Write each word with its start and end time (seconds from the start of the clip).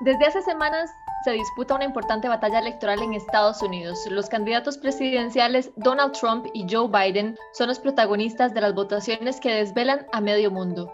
Desde 0.00 0.26
hace 0.26 0.42
semanas 0.42 0.94
se 1.24 1.30
disputa 1.30 1.74
una 1.74 1.86
importante 1.86 2.28
batalla 2.28 2.58
electoral 2.58 3.02
en 3.02 3.14
Estados 3.14 3.62
Unidos. 3.62 4.06
Los 4.10 4.28
candidatos 4.28 4.76
presidenciales 4.76 5.70
Donald 5.76 6.12
Trump 6.12 6.46
y 6.52 6.66
Joe 6.70 6.88
Biden 6.88 7.38
son 7.54 7.68
los 7.68 7.78
protagonistas 7.78 8.52
de 8.52 8.60
las 8.60 8.74
votaciones 8.74 9.40
que 9.40 9.54
desvelan 9.54 10.06
a 10.12 10.20
medio 10.20 10.50
mundo. 10.50 10.92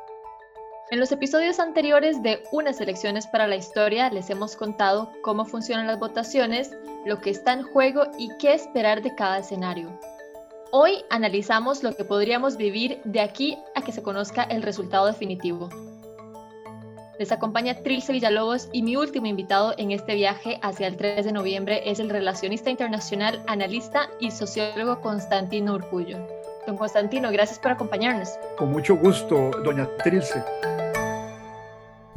En 0.93 1.01
los 1.01 1.11
episodios 1.11 1.59
anteriores 1.59 2.23
de 2.23 2.45
Unas 2.53 2.81
elecciones 2.81 3.27
para 3.27 3.49
la 3.49 3.57
historia 3.57 4.09
les 4.11 4.31
hemos 4.31 4.55
contado 4.55 5.11
cómo 5.23 5.47
funcionan 5.47 5.89
las 5.89 5.99
votaciones, 5.99 6.71
lo 7.05 7.19
que 7.19 7.31
está 7.31 7.55
en 7.55 7.65
juego 7.65 8.05
y 8.19 8.31
qué 8.39 8.55
esperar 8.55 9.03
de 9.03 9.17
cada 9.17 9.39
escenario. 9.39 9.99
Hoy 10.71 11.05
analizamos 11.11 11.83
lo 11.83 11.93
que 11.97 12.05
podríamos 12.05 12.57
vivir 12.57 13.01
de 13.05 13.21
aquí 13.21 13.59
a 13.75 13.83
que 13.83 13.91
se 13.91 14.03
conozca 14.03 14.45
el 14.45 14.63
resultado 14.63 15.07
definitivo. 15.07 15.71
Les 17.23 17.31
acompaña 17.31 17.77
Trilce 17.85 18.13
Villalobos 18.13 18.69
y 18.73 18.83
mi 18.83 18.97
último 18.97 19.29
invitado 19.29 19.75
en 19.79 19.93
este 19.93 20.17
viaje 20.17 20.59
hacia 20.61 20.89
el 20.89 20.97
3 20.97 21.25
de 21.25 21.31
noviembre 21.31 21.89
es 21.89 22.01
el 22.01 22.11
relacionista 22.11 22.69
internacional, 22.69 23.41
analista 23.47 24.11
y 24.19 24.33
sociólogo 24.33 25.01
Constantino 25.01 25.75
Urcullo. 25.75 26.19
Don 26.67 26.77
Constantino, 26.77 27.31
gracias 27.31 27.61
por 27.61 27.71
acompañarnos. 27.71 28.29
Con 28.59 28.73
mucho 28.73 28.97
gusto, 28.97 29.53
doña 29.63 29.89
Trilce 30.03 30.43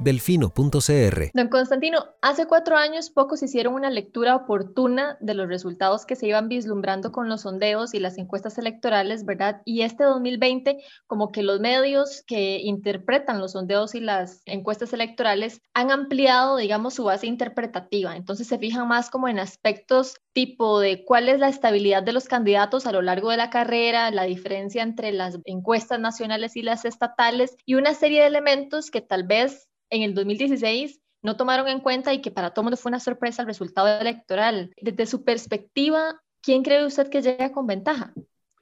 delfino.cr. 0.06 1.32
Don 1.34 1.50
Constantino, 1.50 2.06
hace 2.22 2.46
cuatro 2.46 2.78
años 2.78 3.10
pocos 3.10 3.42
hicieron 3.42 3.74
una 3.74 3.90
lectura 3.90 4.36
oportuna 4.36 5.18
de 5.20 5.34
los 5.34 5.48
resultados 5.48 6.06
que 6.06 6.16
se 6.16 6.28
iban 6.28 6.48
vislumbrando 6.48 7.12
con 7.12 7.28
los 7.28 7.42
sondeos 7.42 7.96
y 7.96 8.00
las 8.00 8.20
encuestas 8.20 8.60
electorales, 8.60 9.26
¿verdad? 9.26 9.64
Y 9.66 9.82
este 9.82 10.04
2020, 10.04 10.78
como 11.08 11.32
que 11.32 11.42
los 11.42 11.60
medios 11.60 12.24
que 12.28 12.60
interpretan 12.62 13.42
los 13.42 13.54
sondeos 13.54 13.96
y 13.96 14.00
las 14.00 14.44
encuestas 14.46 14.94
electorales 14.94 15.60
han 15.74 15.90
ampliado, 15.90 16.58
digamos, 16.58 16.94
su 16.94 17.04
base 17.04 17.26
interpretativa. 17.26 18.16
Entonces 18.16 18.48
se 18.48 18.60
fijan 18.60 18.88
más 18.88 19.10
como 19.10 19.28
en 19.28 19.40
aspectos 19.40 20.18
tipo 20.34 20.80
de 20.80 21.04
cuál 21.04 21.30
es 21.30 21.40
la 21.40 21.48
estabilidad 21.48 22.04
de 22.04 22.14
los 22.14 22.28
candidatos 22.28 22.86
a 22.86 22.92
lo 22.92 23.02
largo 23.02 23.32
de 23.32 23.38
la 23.38 23.50
carrera, 23.50 24.12
la 24.12 24.24
diferencia 24.24 24.84
entre 24.84 25.12
las 25.14 25.40
encuestas 25.46 26.00
nacionales 26.00 26.56
y 26.58 26.62
las 26.62 26.86
estatales 26.86 27.56
y 27.66 27.74
una 27.74 27.96
serie 27.96 28.22
de 28.22 28.28
elementos 28.28 28.92
que 28.92 29.02
tal 29.02 29.24
vez 29.24 29.68
en 29.90 30.02
el 30.02 30.14
2016 30.14 31.02
no 31.22 31.38
tomaron 31.38 31.68
en 31.68 31.80
cuenta 31.80 32.14
y 32.14 32.22
que 32.22 32.32
para 32.32 32.54
todo 32.54 32.76
fue 32.78 32.90
una 32.90 33.00
sorpresa 33.00 33.42
el 33.42 33.48
resultado 33.48 34.00
electoral. 34.00 34.72
Desde 34.80 35.06
su 35.06 35.24
perspectiva, 35.24 36.22
¿quién 36.42 36.64
cree 36.64 36.86
usted 36.86 37.10
que 37.10 37.22
llega 37.22 37.52
con 37.52 37.66
ventaja? 37.66 38.14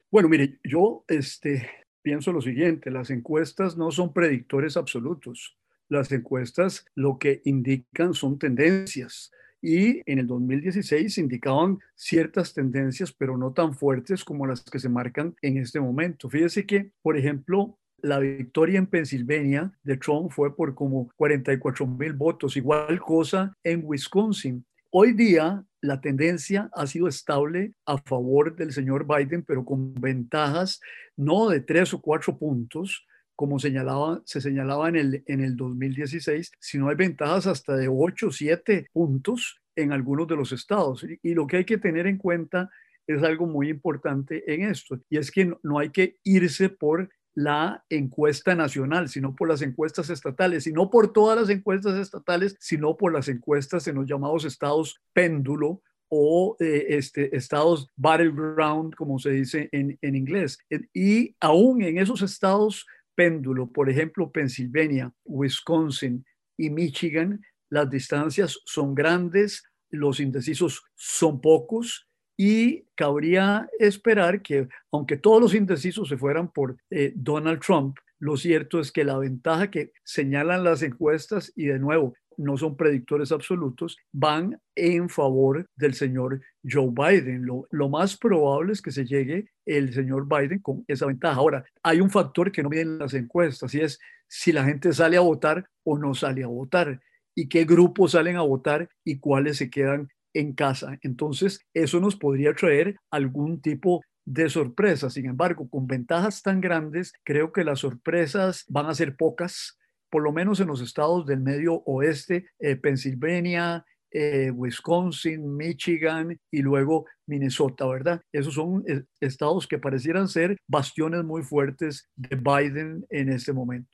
Bueno, 0.09 0.29
mire, 0.29 0.59
yo 0.63 1.03
este, 1.07 1.69
pienso 2.01 2.31
lo 2.31 2.41
siguiente, 2.41 2.91
las 2.91 3.09
encuestas 3.09 3.77
no 3.77 3.91
son 3.91 4.13
predictores 4.13 4.77
absolutos. 4.77 5.57
Las 5.89 6.11
encuestas 6.11 6.85
lo 6.95 7.19
que 7.19 7.41
indican 7.43 8.13
son 8.13 8.39
tendencias 8.39 9.31
y 9.63 10.01
en 10.11 10.19
el 10.19 10.27
2016 10.27 11.17
indicaban 11.17 11.79
ciertas 11.95 12.53
tendencias, 12.53 13.13
pero 13.13 13.37
no 13.37 13.53
tan 13.53 13.73
fuertes 13.73 14.23
como 14.25 14.45
las 14.45 14.61
que 14.61 14.77
se 14.77 14.89
marcan 14.89 15.35
en 15.41 15.57
este 15.57 15.79
momento. 15.79 16.29
Fíjese 16.29 16.65
que, 16.65 16.91
por 17.01 17.17
ejemplo, 17.17 17.79
la 18.03 18.19
victoria 18.19 18.77
en 18.77 18.85
Pensilvania 18.85 19.71
de 19.81 19.97
Trump 19.97 20.29
fue 20.29 20.55
por 20.55 20.75
como 20.75 21.09
44 21.15 21.87
mil 21.87 22.13
votos, 22.13 22.57
igual 22.57 22.99
cosa 22.99 23.57
en 23.63 23.81
Wisconsin. 23.83 24.65
Hoy 24.91 25.13
día 25.13 25.63
la 25.81 26.01
tendencia 26.01 26.69
ha 26.73 26.85
sido 26.85 27.07
estable 27.07 27.73
a 27.85 27.97
favor 27.97 28.55
del 28.55 28.73
señor 28.73 29.07
Biden, 29.07 29.43
pero 29.43 29.63
con 29.63 29.93
ventajas 29.95 30.81
no 31.15 31.49
de 31.49 31.61
tres 31.61 31.93
o 31.93 32.01
cuatro 32.01 32.37
puntos, 32.37 33.07
como 33.35 33.57
señalaba, 33.57 34.21
se 34.25 34.41
señalaba 34.41 34.89
en 34.89 34.97
el, 34.97 35.23
en 35.25 35.39
el 35.39 35.55
2016, 35.55 36.51
sino 36.59 36.89
hay 36.89 36.95
ventajas 36.95 37.47
hasta 37.47 37.75
de 37.75 37.87
8 37.87 38.27
o 38.27 38.31
7 38.31 38.87
puntos 38.91 39.61
en 39.75 39.91
algunos 39.91 40.27
de 40.27 40.35
los 40.35 40.51
estados. 40.51 41.05
Y, 41.23 41.33
lo 41.33 41.47
que 41.47 41.57
hay 41.57 41.65
que 41.65 41.77
tener 41.77 42.05
en 42.05 42.17
cuenta 42.17 42.69
es 43.07 43.23
algo 43.23 43.47
muy 43.47 43.69
importante 43.69 44.53
en 44.53 44.69
esto, 44.69 44.99
y 45.09 45.17
es 45.17 45.31
que 45.31 45.53
no 45.63 45.79
hay 45.79 45.89
que 45.89 46.17
irse 46.23 46.69
por 46.69 47.09
la 47.35 47.83
encuesta 47.89 48.55
nacional, 48.55 49.09
sino 49.09 49.35
por 49.35 49.49
las 49.49 49.61
encuestas 49.61 50.09
estatales, 50.09 50.67
y 50.67 50.73
no 50.73 50.89
por 50.89 51.13
todas 51.13 51.39
las 51.39 51.49
encuestas 51.49 51.97
estatales, 51.97 52.55
sino 52.59 52.95
por 52.95 53.11
las 53.13 53.27
encuestas 53.27 53.87
en 53.87 53.95
los 53.95 54.07
llamados 54.07 54.45
estados 54.45 55.01
péndulo 55.13 55.81
o 56.09 56.55
eh, 56.59 56.85
este, 56.89 57.35
estados 57.35 57.89
battleground, 57.95 58.93
como 58.95 59.17
se 59.17 59.31
dice 59.31 59.69
en, 59.71 59.97
en 60.01 60.15
inglés. 60.15 60.59
Y 60.93 61.35
aún 61.39 61.81
en 61.81 61.97
esos 61.97 62.21
estados 62.21 62.85
péndulo, 63.15 63.71
por 63.71 63.89
ejemplo, 63.89 64.31
Pensilvania, 64.31 65.11
Wisconsin 65.25 66.25
y 66.57 66.69
Michigan, 66.69 67.41
las 67.69 67.89
distancias 67.89 68.59
son 68.65 68.93
grandes, 68.93 69.63
los 69.89 70.19
indecisos 70.19 70.83
son 70.95 71.41
pocos 71.41 72.07
y 72.37 72.85
cabría 72.95 73.69
esperar 73.79 74.41
que, 74.41 74.67
aunque 74.91 75.17
todos 75.17 75.41
los 75.41 75.53
indecisos 75.53 76.09
se 76.09 76.17
fueran 76.17 76.51
por 76.51 76.77
eh, 76.89 77.13
Donald 77.15 77.59
Trump, 77.59 77.97
lo 78.19 78.37
cierto 78.37 78.79
es 78.79 78.91
que 78.91 79.03
la 79.03 79.17
ventaja 79.17 79.69
que 79.69 79.91
señalan 80.03 80.63
las 80.63 80.81
encuestas, 80.81 81.51
y 81.55 81.65
de 81.65 81.79
nuevo, 81.79 82.13
no 82.37 82.57
son 82.57 82.75
predictores 82.75 83.31
absolutos, 83.31 83.97
van 84.11 84.59
en 84.75 85.09
favor 85.09 85.67
del 85.75 85.93
señor 85.93 86.41
Joe 86.63 86.89
Biden. 86.91 87.45
Lo, 87.45 87.67
lo, 87.69 87.89
más 87.89 88.17
probable 88.17 88.73
es 88.73 88.81
que 88.81 88.91
se 88.91 89.05
llegue 89.05 89.51
el 89.65 89.93
señor 89.93 90.27
Biden 90.27 90.59
con 90.59 90.83
esa 90.87 91.05
ventaja. 91.05 91.35
Ahora, 91.35 91.65
hay 91.83 92.01
un 92.01 92.09
factor 92.09 92.51
que 92.51 92.63
no 92.63 92.69
miden 92.69 92.97
las 92.97 93.13
encuestas 93.13 93.73
y 93.75 93.81
es 93.81 93.99
si 94.27 94.51
la 94.51 94.63
gente 94.63 94.93
sale 94.93 95.17
a 95.17 95.21
votar 95.21 95.69
o 95.83 95.97
no 95.97 96.15
sale 96.15 96.43
a 96.43 96.47
votar 96.47 96.99
y 97.35 97.49
qué 97.49 97.65
grupos 97.65 98.11
salen 98.11 98.35
a 98.35 98.41
votar 98.41 98.89
y 99.03 99.19
cuáles 99.19 99.57
se 99.57 99.69
quedan 99.69 100.09
en 100.33 100.53
casa. 100.53 100.97
Entonces, 101.01 101.59
eso 101.73 101.99
nos 101.99 102.15
podría 102.15 102.53
traer 102.53 102.95
algún 103.11 103.61
tipo 103.61 104.01
de 104.25 104.49
sorpresa. 104.49 105.09
Sin 105.09 105.25
embargo, 105.25 105.69
con 105.69 105.87
ventajas 105.87 106.41
tan 106.41 106.61
grandes, 106.61 107.13
creo 107.23 107.51
que 107.51 107.63
las 107.63 107.79
sorpresas 107.79 108.65
van 108.67 108.87
a 108.87 108.95
ser 108.95 109.15
pocas, 109.15 109.77
por 110.09 110.23
lo 110.23 110.31
menos 110.31 110.59
en 110.59 110.67
los 110.67 110.81
estados 110.81 111.25
del 111.25 111.41
medio 111.41 111.83
oeste, 111.85 112.47
eh, 112.59 112.75
Pensilvania, 112.75 113.85
eh, 114.11 114.51
Wisconsin, 114.51 115.55
Michigan 115.55 116.39
y 116.51 116.61
luego 116.61 117.07
Minnesota, 117.25 117.87
¿verdad? 117.87 118.21
Esos 118.31 118.53
son 118.53 118.83
eh, 118.87 119.03
estados 119.19 119.67
que 119.67 119.79
parecieran 119.79 120.27
ser 120.27 120.55
bastiones 120.67 121.23
muy 121.23 121.41
fuertes 121.41 122.09
de 122.15 122.35
Biden 122.35 123.05
en 123.09 123.29
este 123.29 123.53
momento. 123.53 123.89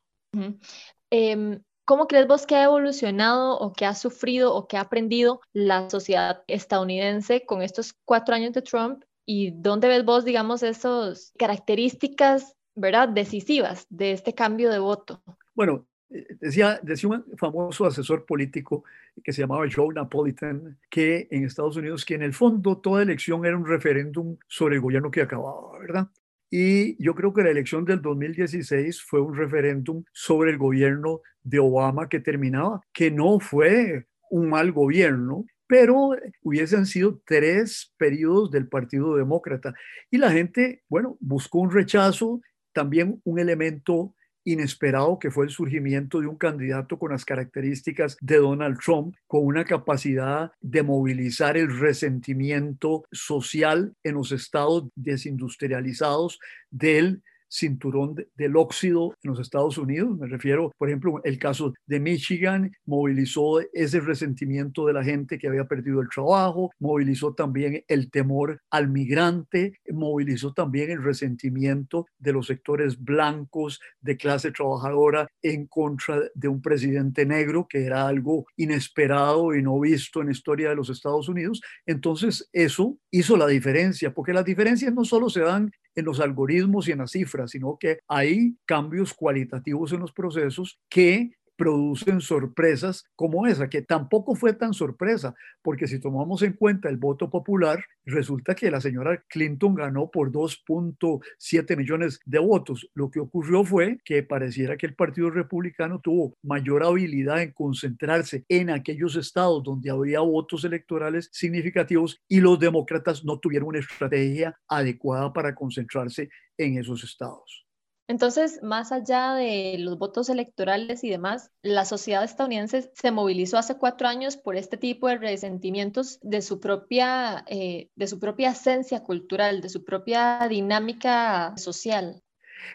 ¿Cómo 1.89 2.07
crees 2.07 2.27
vos 2.27 2.45
que 2.45 2.53
ha 2.53 2.65
evolucionado 2.65 3.57
o 3.57 3.73
que 3.73 3.83
ha 3.83 3.95
sufrido 3.95 4.53
o 4.53 4.67
que 4.67 4.77
ha 4.77 4.81
aprendido 4.81 5.41
la 5.53 5.89
sociedad 5.89 6.43
estadounidense 6.45 7.47
con 7.47 7.63
estos 7.63 7.95
cuatro 8.05 8.35
años 8.35 8.53
de 8.53 8.61
Trump? 8.61 9.03
¿Y 9.25 9.49
dónde 9.49 9.87
ves 9.87 10.05
vos, 10.05 10.23
digamos, 10.23 10.61
esas 10.61 11.33
características, 11.39 12.55
¿verdad?, 12.75 13.09
decisivas 13.09 13.87
de 13.89 14.11
este 14.11 14.35
cambio 14.35 14.69
de 14.69 14.77
voto. 14.77 15.23
Bueno, 15.55 15.87
eh, 16.11 16.27
decía, 16.39 16.79
decía 16.83 17.09
un 17.09 17.25
famoso 17.39 17.87
asesor 17.87 18.23
político 18.23 18.83
que 19.23 19.33
se 19.33 19.41
llamaba 19.41 19.65
Joe 19.67 19.91
Napolitan, 19.91 20.77
que 20.91 21.27
en 21.31 21.45
Estados 21.45 21.75
Unidos, 21.75 22.05
que 22.05 22.13
en 22.13 22.21
el 22.21 22.33
fondo 22.33 22.77
toda 22.77 23.01
elección 23.01 23.43
era 23.47 23.57
un 23.57 23.65
referéndum 23.65 24.37
sobre 24.47 24.75
el 24.75 24.81
gobierno 24.81 25.09
que 25.09 25.23
acababa, 25.23 25.79
¿verdad? 25.79 26.07
Y 26.51 27.01
yo 27.03 27.13
creo 27.13 27.33
que 27.33 27.43
la 27.43 27.51
elección 27.51 27.85
del 27.85 28.01
2016 28.01 29.03
fue 29.03 29.21
un 29.21 29.35
referéndum 29.35 30.03
sobre 30.13 30.51
el 30.51 30.57
gobierno 30.57 31.21
de 31.43 31.59
Obama 31.59 32.09
que 32.09 32.19
terminaba, 32.19 32.81
que 32.93 33.11
no 33.11 33.39
fue 33.39 34.07
un 34.31 34.49
mal 34.49 34.71
gobierno, 34.71 35.45
pero 35.67 36.11
hubiesen 36.41 36.87
sido 36.87 37.21
tres 37.25 37.93
periodos 37.97 38.49
del 38.49 38.67
Partido 38.67 39.15
Demócrata. 39.15 39.75
Y 40.09 40.17
la 40.17 40.31
gente, 40.31 40.83
bueno, 40.89 41.17
buscó 41.19 41.59
un 41.59 41.71
rechazo, 41.71 42.41
también 42.73 43.21
un 43.23 43.39
elemento 43.39 44.15
inesperado 44.43 45.19
que 45.19 45.31
fue 45.31 45.45
el 45.45 45.51
surgimiento 45.51 46.19
de 46.19 46.27
un 46.27 46.37
candidato 46.37 46.97
con 46.97 47.11
las 47.11 47.25
características 47.25 48.17
de 48.21 48.37
Donald 48.37 48.79
Trump, 48.79 49.15
con 49.27 49.45
una 49.45 49.65
capacidad 49.65 50.51
de 50.61 50.83
movilizar 50.83 51.57
el 51.57 51.79
resentimiento 51.79 53.03
social 53.11 53.93
en 54.03 54.15
los 54.15 54.31
estados 54.31 54.89
desindustrializados 54.95 56.39
del 56.71 57.21
cinturón 57.49 58.15
del 58.35 58.55
óxido 58.55 59.15
en 59.23 59.31
los 59.31 59.39
Estados 59.39 59.77
Unidos. 59.77 60.17
Me 60.17 60.27
refiero, 60.27 60.71
por 60.77 60.89
ejemplo, 60.89 61.21
el 61.23 61.39
caso 61.39 61.73
de 61.85 61.99
Michigan, 61.99 62.71
movilizó 62.85 63.59
ese 63.73 63.99
resentimiento 63.99 64.85
de 64.85 64.93
la 64.93 65.03
gente 65.03 65.37
que 65.37 65.47
había 65.47 65.65
perdido 65.65 66.01
el 66.01 66.09
trabajo, 66.09 66.71
movilizó 66.79 67.33
también 67.33 67.83
el 67.87 68.11
temor 68.11 68.61
al 68.69 68.89
migrante, 68.89 69.79
movilizó 69.91 70.53
también 70.53 70.91
el 70.91 71.03
resentimiento 71.03 72.05
de 72.17 72.33
los 72.33 72.47
sectores 72.47 73.03
blancos 73.03 73.79
de 74.01 74.17
clase 74.17 74.51
trabajadora 74.51 75.27
en 75.41 75.67
contra 75.67 76.21
de 76.33 76.47
un 76.47 76.61
presidente 76.61 77.25
negro, 77.25 77.67
que 77.67 77.85
era 77.85 78.07
algo 78.07 78.45
inesperado 78.55 79.55
y 79.55 79.61
no 79.61 79.79
visto 79.79 80.21
en 80.21 80.27
la 80.27 80.33
historia 80.33 80.69
de 80.69 80.75
los 80.75 80.89
Estados 80.89 81.27
Unidos. 81.29 81.61
Entonces, 81.85 82.49
eso 82.53 82.97
hizo 83.11 83.37
la 83.37 83.47
diferencia, 83.47 84.13
porque 84.13 84.33
las 84.33 84.45
diferencias 84.45 84.93
no 84.93 85.05
solo 85.05 85.29
se 85.29 85.41
dan 85.41 85.71
en 85.95 86.05
los 86.05 86.19
algoritmos 86.19 86.87
y 86.87 86.91
en 86.91 86.99
las 86.99 87.11
cifras, 87.11 87.51
sino 87.51 87.77
que 87.79 87.99
hay 88.07 88.55
cambios 88.65 89.13
cualitativos 89.13 89.91
en 89.91 89.99
los 89.99 90.11
procesos 90.11 90.79
que 90.89 91.31
producen 91.59 92.21
sorpresas 92.21 93.03
como 93.17 93.45
esa, 93.45 93.69
que 93.69 93.81
tampoco 93.81 94.33
fue 94.33 94.53
tan 94.53 94.73
sorpresa, 94.73 95.35
porque 95.61 95.87
si 95.87 95.99
tomamos 95.99 96.41
en 96.41 96.53
cuenta 96.53 96.87
el 96.87 96.95
voto 96.95 97.29
popular, 97.29 97.83
resulta 98.05 98.55
que 98.55 98.71
la 98.71 98.79
señora 98.79 99.25
Clinton 99.27 99.75
ganó 99.75 100.09
por 100.09 100.31
2.7 100.31 101.75
millones 101.75 102.21
de 102.25 102.39
votos. 102.39 102.89
Lo 102.93 103.11
que 103.11 103.19
ocurrió 103.19 103.65
fue 103.65 103.99
que 104.05 104.23
pareciera 104.23 104.77
que 104.77 104.85
el 104.85 104.95
Partido 104.95 105.29
Republicano 105.29 105.99
tuvo 105.99 106.37
mayor 106.43 106.81
habilidad 106.81 107.41
en 107.41 107.51
concentrarse 107.51 108.45
en 108.47 108.69
aquellos 108.69 109.17
estados 109.17 109.61
donde 109.61 109.91
había 109.91 110.21
votos 110.21 110.63
electorales 110.63 111.29
significativos 111.33 112.21
y 112.29 112.39
los 112.39 112.57
demócratas 112.57 113.25
no 113.25 113.37
tuvieron 113.37 113.67
una 113.67 113.79
estrategia 113.79 114.57
adecuada 114.69 115.33
para 115.33 115.53
concentrarse 115.53 116.29
en 116.57 116.77
esos 116.77 117.03
estados. 117.03 117.68
Entonces, 118.09 118.59
más 118.63 118.91
allá 118.91 119.35
de 119.35 119.75
los 119.77 119.99
votos 119.99 120.29
electorales 120.29 121.03
y 121.03 121.11
demás, 121.11 121.51
la 121.61 121.85
sociedad 121.85 122.23
estadounidense 122.23 122.89
se 122.95 123.11
movilizó 123.11 123.59
hace 123.59 123.77
cuatro 123.77 124.07
años 124.07 124.35
por 124.35 124.55
este 124.55 124.77
tipo 124.77 125.07
de 125.07 125.19
resentimientos 125.19 126.17
de 126.23 126.41
su 126.41 126.59
propia, 126.59 127.45
eh, 127.47 127.89
de 127.95 128.07
su 128.07 128.19
propia 128.19 128.49
esencia 128.49 129.03
cultural, 129.03 129.61
de 129.61 129.69
su 129.69 129.85
propia 129.85 130.39
dinámica 130.49 131.53
social. 131.57 132.23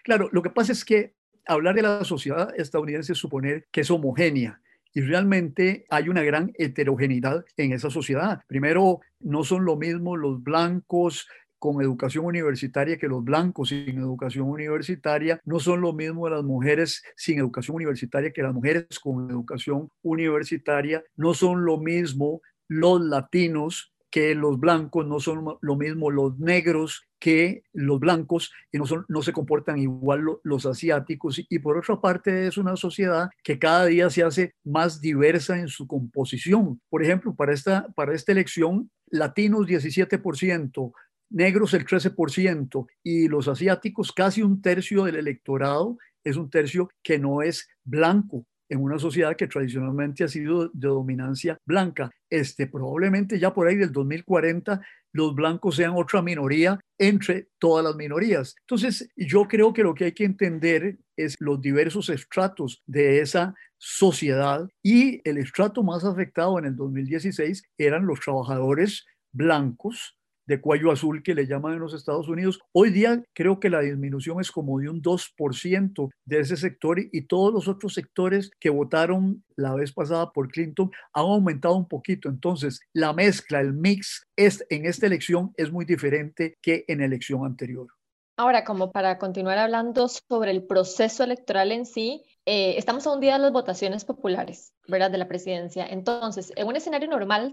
Claro, 0.05 0.29
lo 0.31 0.41
que 0.41 0.51
pasa 0.51 0.71
es 0.71 0.85
que 0.85 1.17
hablar 1.49 1.75
de 1.75 1.83
la 1.83 2.05
sociedad 2.05 2.55
estadounidense 2.57 3.15
es 3.15 3.19
suponer 3.19 3.67
que 3.73 3.81
es 3.81 3.91
homogénea. 3.91 4.61
Y 4.97 5.01
realmente 5.01 5.85
hay 5.91 6.09
una 6.09 6.23
gran 6.23 6.53
heterogeneidad 6.55 7.45
en 7.57 7.73
esa 7.73 7.91
sociedad. 7.91 8.43
Primero, 8.47 9.01
no 9.19 9.43
son 9.43 9.65
lo 9.65 9.75
mismo 9.75 10.17
los 10.17 10.41
blancos, 10.45 11.27
con 11.64 11.81
educación 11.81 12.26
universitaria 12.26 12.99
que 12.99 13.08
los 13.08 13.25
blancos 13.25 13.70
sin 13.70 13.96
educación 13.96 14.50
universitaria, 14.50 15.40
no 15.46 15.58
son 15.58 15.81
lo 15.81 15.94
mismo 15.94 16.28
las 16.28 16.44
mujeres 16.44 17.02
sin 17.16 17.38
educación 17.38 17.76
universitaria 17.76 18.34
que 18.34 18.43
las 18.43 18.52
mujeres 18.52 19.00
con 19.02 19.31
educación 19.31 19.88
universitaria, 20.02 21.02
no 21.16 21.32
son 21.32 21.64
lo 21.64 21.78
mismo 21.78 22.43
los 22.69 23.00
latinos 23.00 23.94
que 24.11 24.34
los 24.34 24.61
blancos, 24.61 25.06
no 25.06 25.20
son 25.20 25.56
lo 25.58 25.76
mismo 25.76 26.11
los 26.11 26.38
negros 26.38 27.08
que 27.19 27.62
los 27.72 27.99
blancos 27.99 28.52
y 28.70 28.76
no, 28.76 28.84
son, 28.84 29.06
no 29.08 29.22
se 29.22 29.32
comportan 29.32 29.78
igual 29.78 30.22
los 30.43 30.66
asiáticos. 30.66 31.40
Y 31.49 31.58
por 31.61 31.78
otra 31.78 31.99
parte 31.99 32.46
es 32.46 32.58
una 32.58 32.76
sociedad 32.76 33.31
que 33.43 33.58
cada 33.58 33.87
día 33.87 34.11
se 34.11 34.22
hace 34.22 34.52
más 34.64 35.00
diversa 35.00 35.58
en 35.58 35.69
su 35.69 35.87
composición. 35.87 36.82
Por 36.90 37.02
ejemplo, 37.02 37.34
para 37.34 37.55
esta, 37.55 37.88
para 37.96 38.14
esta 38.14 38.32
elección, 38.32 38.90
latinos 39.06 39.66
17%, 39.66 40.93
negros 41.31 41.75
el 41.75 41.87
13% 41.87 42.87
y 43.03 43.29
los 43.29 43.49
asiáticos 43.49 44.12
casi 44.12 44.43
un 44.43 44.61
tercio 44.62 45.05
del 45.05 45.17
electorado 45.17 45.99
es 46.23 46.37
un 46.37 46.50
tercio 46.50 46.88
que 47.03 47.19
no 47.19 47.43
es 47.43 47.69
blanco 47.85 48.47
en 48.69 48.81
una 48.81 48.99
sociedad 48.99 49.37
que 49.37 49.47
tradicionalmente 49.47 50.25
ha 50.25 50.29
sido 50.29 50.69
de 50.69 50.88
dominancia 50.88 51.59
blanca. 51.67 52.11
Este, 52.31 52.67
probablemente 52.67 53.38
ya 53.38 53.53
por 53.53 53.69
ahí 53.69 53.76
del 53.76 53.93
2040 53.93 54.81
los 55.12 55.35
blancos 55.35 55.76
sean 55.76 55.93
otra 55.94 56.23
minoría 56.23 56.81
entre 56.99 57.49
todas 57.59 57.85
las 57.85 57.94
minorías. 57.94 58.56
Entonces, 58.62 59.09
yo 59.17 59.47
creo 59.47 59.73
que 59.73 59.85
lo 59.85 59.94
que 59.94 60.06
hay 60.06 60.12
que 60.12 60.25
entender 60.25 60.99
es 61.17 61.37
los 61.38 61.61
diversos 61.61 62.09
estratos 62.09 62.82
de 62.87 63.21
esa 63.21 63.55
sociedad 63.79 64.69
y 64.82 65.21
el 65.29 65.38
estrato 65.38 65.85
más 65.85 66.05
afectado 66.05 66.59
en 66.59 66.65
el 66.65 66.75
2016 66.75 67.62
eran 67.79 68.06
los 68.06 68.21
trabajadores 68.21 69.05
blancos 69.32 70.17
de 70.46 70.61
cuello 70.61 70.91
azul 70.91 71.23
que 71.23 71.35
le 71.35 71.46
llaman 71.46 71.75
en 71.75 71.81
los 71.81 71.94
Estados 71.94 72.29
Unidos. 72.29 72.61
Hoy 72.73 72.91
día 72.91 73.23
creo 73.32 73.61
que 73.61 73.70
la 73.70 73.81
disminución 73.81 74.41
es 74.41 74.50
como 74.50 74.79
de 74.79 74.88
un 74.88 75.02
2% 75.02 76.11
de 76.25 76.41
ese 76.41 76.56
sector 76.56 76.99
y 77.00 77.23
todos 77.23 77.52
los 77.52 77.69
otros 77.69 77.94
sectores 77.94 78.50
que 78.61 78.70
votaron 78.70 79.44
la 79.56 79.75
vez 79.75 79.93
pasada 79.93 80.32
por 80.32 80.49
Clinton 80.49 80.91
han 81.12 81.25
aumentado 81.25 81.76
un 81.76 81.88
poquito. 81.88 82.29
Entonces, 82.29 82.81
la 82.93 83.12
mezcla, 83.12 83.61
el 83.61 83.73
mix 83.73 84.26
es, 84.37 84.64
en 84.70 84.87
esta 84.87 85.06
elección 85.06 85.52
es 85.56 85.70
muy 85.70 85.85
diferente 85.85 86.56
que 86.61 86.85
en 86.88 86.99
la 86.99 87.06
elección 87.06 87.44
anterior. 87.44 87.88
Ahora, 88.37 88.64
como 88.64 88.90
para 88.90 89.19
continuar 89.19 89.58
hablando 89.58 90.08
sobre 90.08 90.50
el 90.50 90.67
proceso 90.67 91.23
electoral 91.23 91.70
en 91.70 91.87
sí, 91.87 92.25
eh, 92.46 92.75
estamos 92.76 93.06
a 93.06 93.12
un 93.12 93.20
día 93.20 93.35
de 93.35 93.38
las 93.38 93.52
votaciones 93.52 94.05
populares, 94.05 94.75
¿verdad? 94.87 95.11
De 95.11 95.17
la 95.17 95.29
presidencia. 95.29 95.87
Entonces, 95.87 96.52
en 96.56 96.67
un 96.67 96.76
escenario 96.76 97.08
normal, 97.08 97.50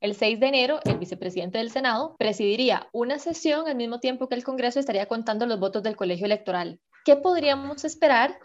el 0.00 0.14
6 0.14 0.40
de 0.40 0.46
enero, 0.46 0.80
el 0.84 0.98
vicepresidente 0.98 1.58
del 1.58 1.70
Senado 1.70 2.16
presidiría 2.18 2.88
una 2.92 3.18
sesión 3.18 3.68
al 3.68 3.76
mismo 3.76 4.00
tiempo 4.00 4.28
que 4.28 4.34
el 4.34 4.44
Congreso 4.44 4.80
estaría 4.80 5.06
contando 5.06 5.44
los 5.44 5.60
votos 5.60 5.82
del 5.82 5.96
colegio 5.96 6.24
electoral. 6.24 6.80
¿Qué 7.04 7.16
podríamos 7.16 7.84
esperar 7.84 8.38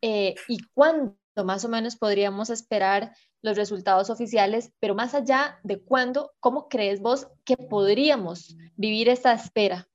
eh, 0.00 0.34
y 0.48 0.60
cuándo 0.72 1.14
más 1.44 1.62
o 1.64 1.68
menos 1.68 1.96
podríamos 1.96 2.48
esperar 2.48 3.12
los 3.42 3.58
resultados 3.58 4.08
oficiales? 4.08 4.72
Pero 4.80 4.94
más 4.94 5.14
allá 5.14 5.60
de 5.62 5.78
cuándo, 5.78 6.32
¿cómo 6.40 6.68
crees 6.68 7.00
vos 7.00 7.28
que 7.44 7.58
podríamos 7.58 8.56
vivir 8.76 9.10
esta 9.10 9.34
espera? 9.34 9.88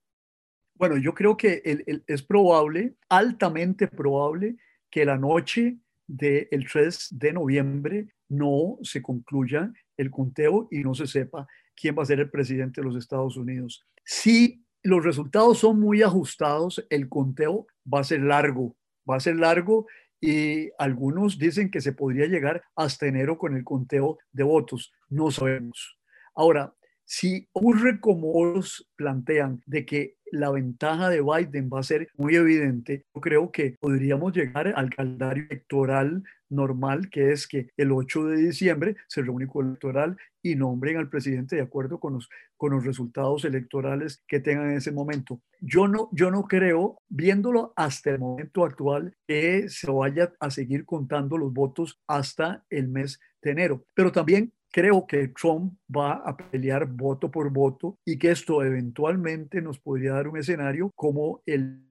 Bueno, 0.75 0.97
yo 0.97 1.13
creo 1.15 1.37
que 1.37 1.61
es 2.07 2.23
probable, 2.23 2.95
altamente 3.09 3.87
probable, 3.87 4.57
que 4.93 5.05
la 5.05 5.17
noche 5.17 5.79
del 6.05 6.67
3 6.71 7.07
de 7.17 7.33
noviembre 7.33 8.09
no 8.29 8.77
se 8.83 9.01
concluya 9.01 9.73
el 9.97 10.11
conteo 10.11 10.67
y 10.69 10.83
no 10.83 10.93
se 10.93 11.07
sepa 11.07 11.47
quién 11.75 11.97
va 11.97 12.03
a 12.03 12.05
ser 12.05 12.19
el 12.19 12.29
presidente 12.29 12.79
de 12.79 12.85
los 12.85 12.95
Estados 12.95 13.35
Unidos. 13.35 13.87
Si 14.05 14.63
los 14.83 15.03
resultados 15.03 15.57
son 15.57 15.79
muy 15.79 16.03
ajustados, 16.03 16.85
el 16.91 17.09
conteo 17.09 17.65
va 17.91 18.01
a 18.01 18.03
ser 18.03 18.21
largo, 18.21 18.75
va 19.09 19.15
a 19.15 19.19
ser 19.19 19.37
largo 19.37 19.87
y 20.21 20.69
algunos 20.77 21.39
dicen 21.39 21.71
que 21.71 21.81
se 21.81 21.93
podría 21.93 22.27
llegar 22.27 22.61
hasta 22.75 23.07
enero 23.07 23.39
con 23.39 23.57
el 23.57 23.63
conteo 23.63 24.19
de 24.31 24.43
votos. 24.43 24.93
No 25.09 25.31
sabemos. 25.31 25.97
Ahora, 26.35 26.75
si 27.05 27.47
ocurre 27.53 27.99
como 27.99 28.45
los 28.45 28.89
plantean, 28.95 29.61
de 29.65 29.85
que 29.85 30.17
la 30.31 30.49
ventaja 30.49 31.09
de 31.09 31.21
Biden 31.21 31.69
va 31.71 31.79
a 31.79 31.83
ser 31.83 32.07
muy 32.15 32.35
evidente, 32.35 33.05
yo 33.13 33.21
creo 33.21 33.51
que 33.51 33.77
podríamos 33.79 34.33
llegar 34.33 34.67
al 34.75 34.89
calendario 34.89 35.45
electoral 35.47 36.23
normal, 36.49 37.09
que 37.09 37.31
es 37.31 37.47
que 37.47 37.69
el 37.77 37.91
8 37.91 38.25
de 38.25 38.37
diciembre 38.37 38.95
se 39.07 39.21
reúne 39.21 39.47
con 39.47 39.65
el 39.65 39.69
electoral 39.71 40.17
y 40.41 40.55
nombren 40.55 40.97
al 40.97 41.09
presidente 41.09 41.55
de 41.55 41.61
acuerdo 41.61 41.99
con 41.99 42.13
los, 42.13 42.29
con 42.57 42.71
los 42.71 42.85
resultados 42.85 43.45
electorales 43.45 44.23
que 44.27 44.39
tengan 44.39 44.71
en 44.71 44.77
ese 44.77 44.91
momento. 44.91 45.41
Yo 45.59 45.87
no, 45.87 46.09
yo 46.11 46.31
no 46.31 46.43
creo, 46.43 46.97
viéndolo 47.09 47.73
hasta 47.75 48.11
el 48.11 48.19
momento 48.19 48.65
actual, 48.65 49.15
que 49.27 49.69
se 49.69 49.89
vaya 49.91 50.33
a 50.39 50.49
seguir 50.49 50.85
contando 50.85 51.37
los 51.37 51.53
votos 51.53 52.01
hasta 52.07 52.65
el 52.69 52.87
mes 52.87 53.19
de 53.41 53.51
enero. 53.51 53.85
Pero 53.93 54.11
también 54.11 54.51
creo 54.73 55.05
que 55.07 55.29
Trump 55.29 55.75
va 55.95 56.13
a 56.13 56.35
pelear 56.35 56.87
voto 56.87 57.29
por 57.31 57.51
voto 57.51 57.99
y 58.03 58.17
que 58.17 58.31
esto 58.31 58.63
eventualmente 58.63 59.61
nos 59.61 59.79
podría 59.79 60.13
dar 60.13 60.27
un 60.27 60.37
escenario 60.37 60.91
como 60.95 61.41
el 61.45 61.83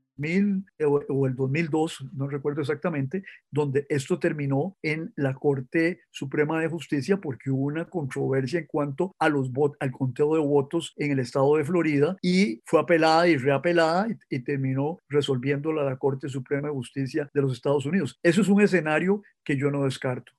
o 0.86 1.26
el 1.26 1.34
2002, 1.34 2.06
no 2.12 2.28
recuerdo 2.28 2.60
exactamente, 2.60 3.24
donde 3.50 3.86
esto 3.88 4.18
terminó 4.18 4.76
en 4.82 5.12
la 5.16 5.34
Corte 5.34 6.00
Suprema 6.10 6.60
de 6.60 6.68
Justicia 6.68 7.16
porque 7.16 7.50
hubo 7.50 7.64
una 7.64 7.86
controversia 7.86 8.60
en 8.60 8.66
cuanto 8.66 9.14
a 9.18 9.28
los 9.28 9.50
votos, 9.50 9.78
al 9.80 9.90
conteo 9.90 10.34
de 10.34 10.40
votos 10.40 10.92
en 10.96 11.12
el 11.12 11.18
estado 11.18 11.56
de 11.56 11.64
Florida 11.64 12.16
y 12.22 12.60
fue 12.66 12.80
apelada 12.80 13.26
y 13.26 13.36
reapelada 13.36 14.08
y, 14.08 14.36
y 14.36 14.40
terminó 14.40 14.98
resolviéndola 15.08 15.82
la 15.82 15.96
Corte 15.96 16.28
Suprema 16.28 16.68
de 16.68 16.74
Justicia 16.74 17.30
de 17.32 17.42
los 17.42 17.52
Estados 17.52 17.86
Unidos. 17.86 18.18
Eso 18.22 18.42
es 18.42 18.48
un 18.48 18.60
escenario 18.60 19.22
que 19.44 19.56
yo 19.56 19.70
no 19.70 19.84
descarto 19.84 20.32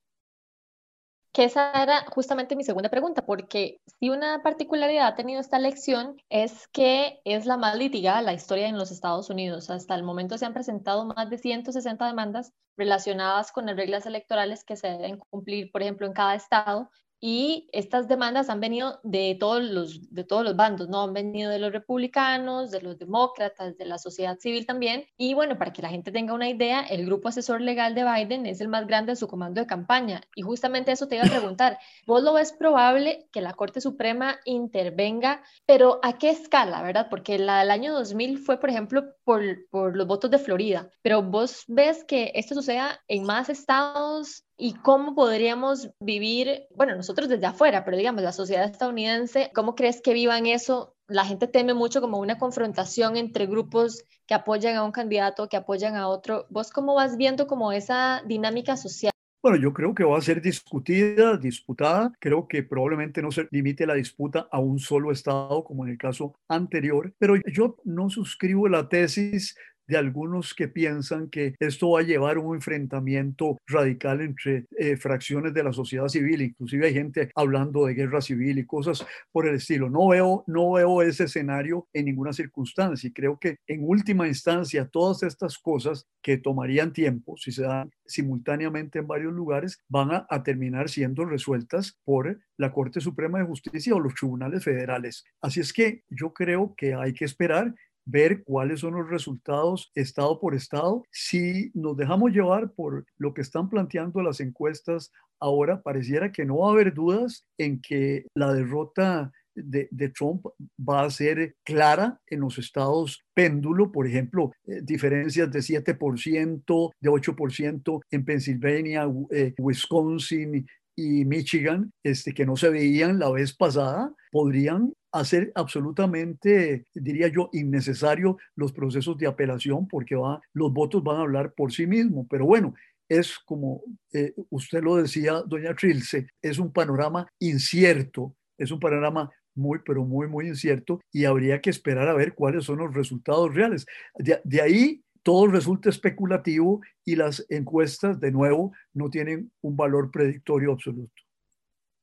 que 1.33 1.45
esa 1.45 1.71
era 1.81 2.05
justamente 2.11 2.55
mi 2.55 2.63
segunda 2.63 2.89
pregunta, 2.89 3.25
porque 3.25 3.81
si 3.99 4.09
una 4.09 4.43
particularidad 4.43 5.07
ha 5.07 5.15
tenido 5.15 5.41
esta 5.41 5.57
elección 5.57 6.15
es 6.29 6.67
que 6.67 7.21
es 7.25 7.47
la 7.47 7.57
más 7.57 7.75
litigada 7.75 8.21
la 8.21 8.33
historia 8.33 8.67
en 8.67 8.77
los 8.77 8.91
Estados 8.91 9.31
Unidos. 9.31 9.71
Hasta 9.71 9.95
el 9.95 10.03
momento 10.03 10.37
se 10.37 10.45
han 10.45 10.53
presentado 10.53 11.05
más 11.05 11.29
de 11.31 11.39
160 11.39 12.05
demandas 12.05 12.53
relacionadas 12.77 13.51
con 13.51 13.65
las 13.65 13.75
reglas 13.75 14.05
electorales 14.05 14.63
que 14.63 14.75
se 14.75 14.87
deben 14.87 15.17
cumplir, 15.17 15.71
por 15.71 15.81
ejemplo, 15.81 16.05
en 16.05 16.13
cada 16.13 16.35
estado 16.35 16.91
y 17.25 17.69
estas 17.71 18.09
demandas 18.09 18.49
han 18.49 18.59
venido 18.59 18.99
de 19.01 19.37
todos 19.39 19.63
los, 19.63 20.13
de 20.13 20.25
todos 20.25 20.43
los 20.43 20.57
bandos, 20.57 20.89
¿no? 20.89 21.03
Han 21.03 21.13
venido 21.13 21.49
de 21.49 21.57
los 21.57 21.71
republicanos, 21.71 22.69
de 22.69 22.81
los 22.81 22.99
demócratas, 22.99 23.77
de 23.77 23.85
la 23.85 23.97
sociedad 23.97 24.37
civil 24.39 24.65
también. 24.65 25.05
Y 25.15 25.33
bueno, 25.33 25.57
para 25.57 25.71
que 25.71 25.81
la 25.81 25.87
gente 25.87 26.11
tenga 26.11 26.33
una 26.33 26.49
idea, 26.49 26.81
el 26.81 27.05
grupo 27.05 27.29
asesor 27.29 27.61
legal 27.61 27.95
de 27.95 28.03
Biden 28.03 28.45
es 28.45 28.59
el 28.59 28.67
más 28.67 28.87
grande 28.87 29.13
de 29.13 29.15
su 29.15 29.29
comando 29.29 29.61
de 29.61 29.67
campaña. 29.67 30.19
Y 30.35 30.41
justamente 30.41 30.91
eso 30.91 31.07
te 31.07 31.15
iba 31.15 31.23
a 31.23 31.29
preguntar, 31.29 31.79
¿vos 32.05 32.23
lo 32.23 32.33
ves 32.33 32.51
probable 32.51 33.29
que 33.31 33.39
la 33.39 33.53
Corte 33.53 33.79
Suprema 33.79 34.37
intervenga, 34.43 35.43
pero 35.65 36.01
a 36.03 36.17
qué 36.17 36.29
escala, 36.29 36.83
verdad? 36.83 37.07
Porque 37.09 37.39
la 37.39 37.59
del 37.59 37.71
año 37.71 37.93
2000 37.93 38.37
fue, 38.37 38.59
por 38.59 38.69
ejemplo, 38.69 39.05
por, 39.23 39.41
por 39.69 39.95
los 39.95 40.07
votos 40.07 40.29
de 40.29 40.39
Florida, 40.39 40.89
pero 41.01 41.23
vos 41.23 41.63
ves 41.69 42.03
que 42.03 42.33
esto 42.35 42.53
suceda 42.53 42.99
en 43.07 43.23
más 43.23 43.47
estados 43.47 44.43
y 44.63 44.75
cómo 44.75 45.13
podríamos 45.13 45.89
vivir, 45.99 46.67
bueno, 46.73 46.95
nosotros 46.95 47.27
desde 47.27 47.45
afuera, 47.45 47.83
pero 47.83 47.97
digamos, 47.97 48.23
la 48.23 48.31
sociedad 48.31 48.63
estadounidense, 48.63 49.51
¿cómo 49.53 49.75
crees 49.75 50.01
que 50.01 50.13
vivan 50.13 50.45
eso? 50.45 50.95
La 51.09 51.25
gente 51.25 51.47
teme 51.47 51.73
mucho 51.73 51.99
como 51.99 52.17
una 52.17 52.37
confrontación 52.37 53.17
entre 53.17 53.45
grupos 53.45 54.05
que 54.25 54.35
apoyan 54.35 54.77
a 54.77 54.85
un 54.85 54.93
candidato, 54.93 55.49
que 55.49 55.57
apoyan 55.57 55.97
a 55.97 56.07
otro. 56.07 56.45
¿Vos 56.49 56.71
cómo 56.71 56.95
vas 56.95 57.17
viendo 57.17 57.45
como 57.45 57.73
esa 57.73 58.23
dinámica 58.25 58.77
social? 58.77 59.11
Bueno, 59.41 59.57
yo 59.57 59.73
creo 59.73 59.93
que 59.93 60.05
va 60.05 60.17
a 60.17 60.21
ser 60.21 60.41
discutida, 60.41 61.35
disputada. 61.35 62.13
Creo 62.21 62.47
que 62.47 62.63
probablemente 62.63 63.21
no 63.21 63.29
se 63.29 63.49
limite 63.51 63.85
la 63.85 63.95
disputa 63.95 64.47
a 64.49 64.59
un 64.59 64.79
solo 64.79 65.11
Estado, 65.11 65.65
como 65.65 65.83
en 65.83 65.91
el 65.91 65.97
caso 65.97 66.35
anterior, 66.47 67.13
pero 67.19 67.35
yo 67.51 67.75
no 67.83 68.09
suscribo 68.09 68.69
la 68.69 68.87
tesis 68.87 69.57
de 69.87 69.97
algunos 69.97 70.53
que 70.53 70.67
piensan 70.67 71.29
que 71.29 71.55
esto 71.59 71.91
va 71.91 71.99
a 71.99 72.03
llevar 72.03 72.37
un 72.37 72.55
enfrentamiento 72.55 73.57
radical 73.67 74.21
entre 74.21 74.65
eh, 74.77 74.97
fracciones 74.97 75.53
de 75.53 75.63
la 75.63 75.73
sociedad 75.73 76.07
civil, 76.07 76.41
inclusive 76.41 76.87
hay 76.87 76.93
gente 76.93 77.29
hablando 77.35 77.85
de 77.85 77.93
guerra 77.93 78.21
civil 78.21 78.59
y 78.59 78.65
cosas 78.65 79.05
por 79.31 79.47
el 79.47 79.55
estilo. 79.55 79.89
No 79.89 80.07
veo, 80.07 80.43
no 80.47 80.73
veo 80.73 81.01
ese 81.01 81.25
escenario 81.25 81.87
en 81.93 82.05
ninguna 82.05 82.33
circunstancia 82.33 83.07
y 83.07 83.13
creo 83.13 83.39
que 83.39 83.57
en 83.67 83.83
última 83.83 84.27
instancia 84.27 84.87
todas 84.87 85.23
estas 85.23 85.57
cosas 85.57 86.07
que 86.21 86.37
tomarían 86.37 86.93
tiempo, 86.93 87.35
si 87.37 87.51
se 87.51 87.63
dan 87.63 87.91
simultáneamente 88.05 88.99
en 88.99 89.07
varios 89.07 89.33
lugares, 89.33 89.79
van 89.89 90.25
a 90.29 90.43
terminar 90.43 90.89
siendo 90.89 91.25
resueltas 91.25 91.97
por 92.03 92.39
la 92.57 92.71
Corte 92.71 93.01
Suprema 93.01 93.39
de 93.39 93.45
Justicia 93.45 93.95
o 93.95 93.99
los 93.99 94.15
tribunales 94.15 94.63
federales. 94.63 95.23
Así 95.41 95.59
es 95.59 95.73
que 95.73 96.03
yo 96.09 96.33
creo 96.33 96.73
que 96.77 96.93
hay 96.93 97.13
que 97.13 97.25
esperar 97.25 97.73
ver 98.05 98.43
cuáles 98.43 98.81
son 98.81 98.95
los 98.95 99.09
resultados 99.09 99.91
estado 99.95 100.39
por 100.39 100.55
estado. 100.55 101.03
Si 101.11 101.71
nos 101.73 101.97
dejamos 101.97 102.31
llevar 102.31 102.71
por 102.71 103.05
lo 103.17 103.33
que 103.33 103.41
están 103.41 103.69
planteando 103.69 104.21
las 104.21 104.39
encuestas 104.39 105.11
ahora, 105.39 105.81
pareciera 105.81 106.31
que 106.31 106.45
no 106.45 106.59
va 106.59 106.69
a 106.69 106.71
haber 106.73 106.93
dudas 106.93 107.45
en 107.57 107.81
que 107.81 108.25
la 108.35 108.53
derrota 108.53 109.31
de, 109.55 110.09
Trump 110.09 110.45
va 110.79 111.03
a 111.03 111.11
ser 111.11 111.55
clara 111.63 112.19
en 112.27 112.41
los 112.41 112.57
estados 112.57 113.23
péndulo, 113.33 113.91
por 113.91 114.07
ejemplo, 114.07 114.51
eh, 114.65 114.81
diferencias 114.81 115.51
de 115.51 115.61
7%, 115.61 116.91
de 116.99 117.09
8% 117.09 118.01
en 118.11 118.25
Pensilvania, 118.25 119.07
eh, 119.31 119.53
Wisconsin 119.57 120.65
y 120.95 121.25
Michigan, 121.25 121.91
este, 122.03 122.33
que 122.33 122.45
no 122.45 122.55
se 122.55 122.69
veían 122.69 123.19
la 123.19 123.31
vez 123.31 123.53
pasada, 123.53 124.13
podrían 124.31 124.93
hacer 125.11 125.51
absolutamente, 125.55 126.85
diría 126.93 127.27
yo, 127.27 127.49
innecesario 127.53 128.37
los 128.55 128.73
procesos 128.73 129.17
de 129.17 129.27
apelación 129.27 129.87
porque 129.87 130.15
va, 130.15 130.41
los 130.53 130.73
votos 130.73 131.03
van 131.03 131.17
a 131.17 131.21
hablar 131.21 131.53
por 131.53 131.71
sí 131.71 131.87
mismos. 131.87 132.25
Pero 132.29 132.45
bueno, 132.45 132.73
es 133.07 133.37
como 133.39 133.83
eh, 134.11 134.33
usted 134.49 134.81
lo 134.81 134.95
decía, 134.95 135.43
doña 135.45 135.75
Trilce, 135.75 136.27
es 136.41 136.57
un 136.57 136.71
panorama 136.71 137.27
incierto, 137.39 138.35
es 138.57 138.71
un 138.71 138.79
panorama 138.79 139.29
muy, 139.55 139.79
pero 139.85 140.03
muy, 140.03 140.27
muy 140.27 140.47
incierto 140.47 140.99
y 141.11 141.25
habría 141.25 141.61
que 141.61 141.69
esperar 141.69 142.07
a 142.07 142.13
ver 142.13 142.33
cuáles 142.33 142.65
son 142.65 142.79
los 142.79 142.93
resultados 142.93 143.53
reales. 143.53 143.85
De, 144.17 144.39
de 144.43 144.61
ahí 144.61 145.03
todo 145.23 145.47
resulta 145.47 145.89
especulativo 145.89 146.81
y 147.05 147.15
las 147.15 147.45
encuestas, 147.49 148.19
de 148.19 148.31
nuevo, 148.31 148.73
no 148.93 149.09
tienen 149.09 149.51
un 149.61 149.75
valor 149.75 150.11
predictorio 150.11 150.73
absoluto. 150.73 151.13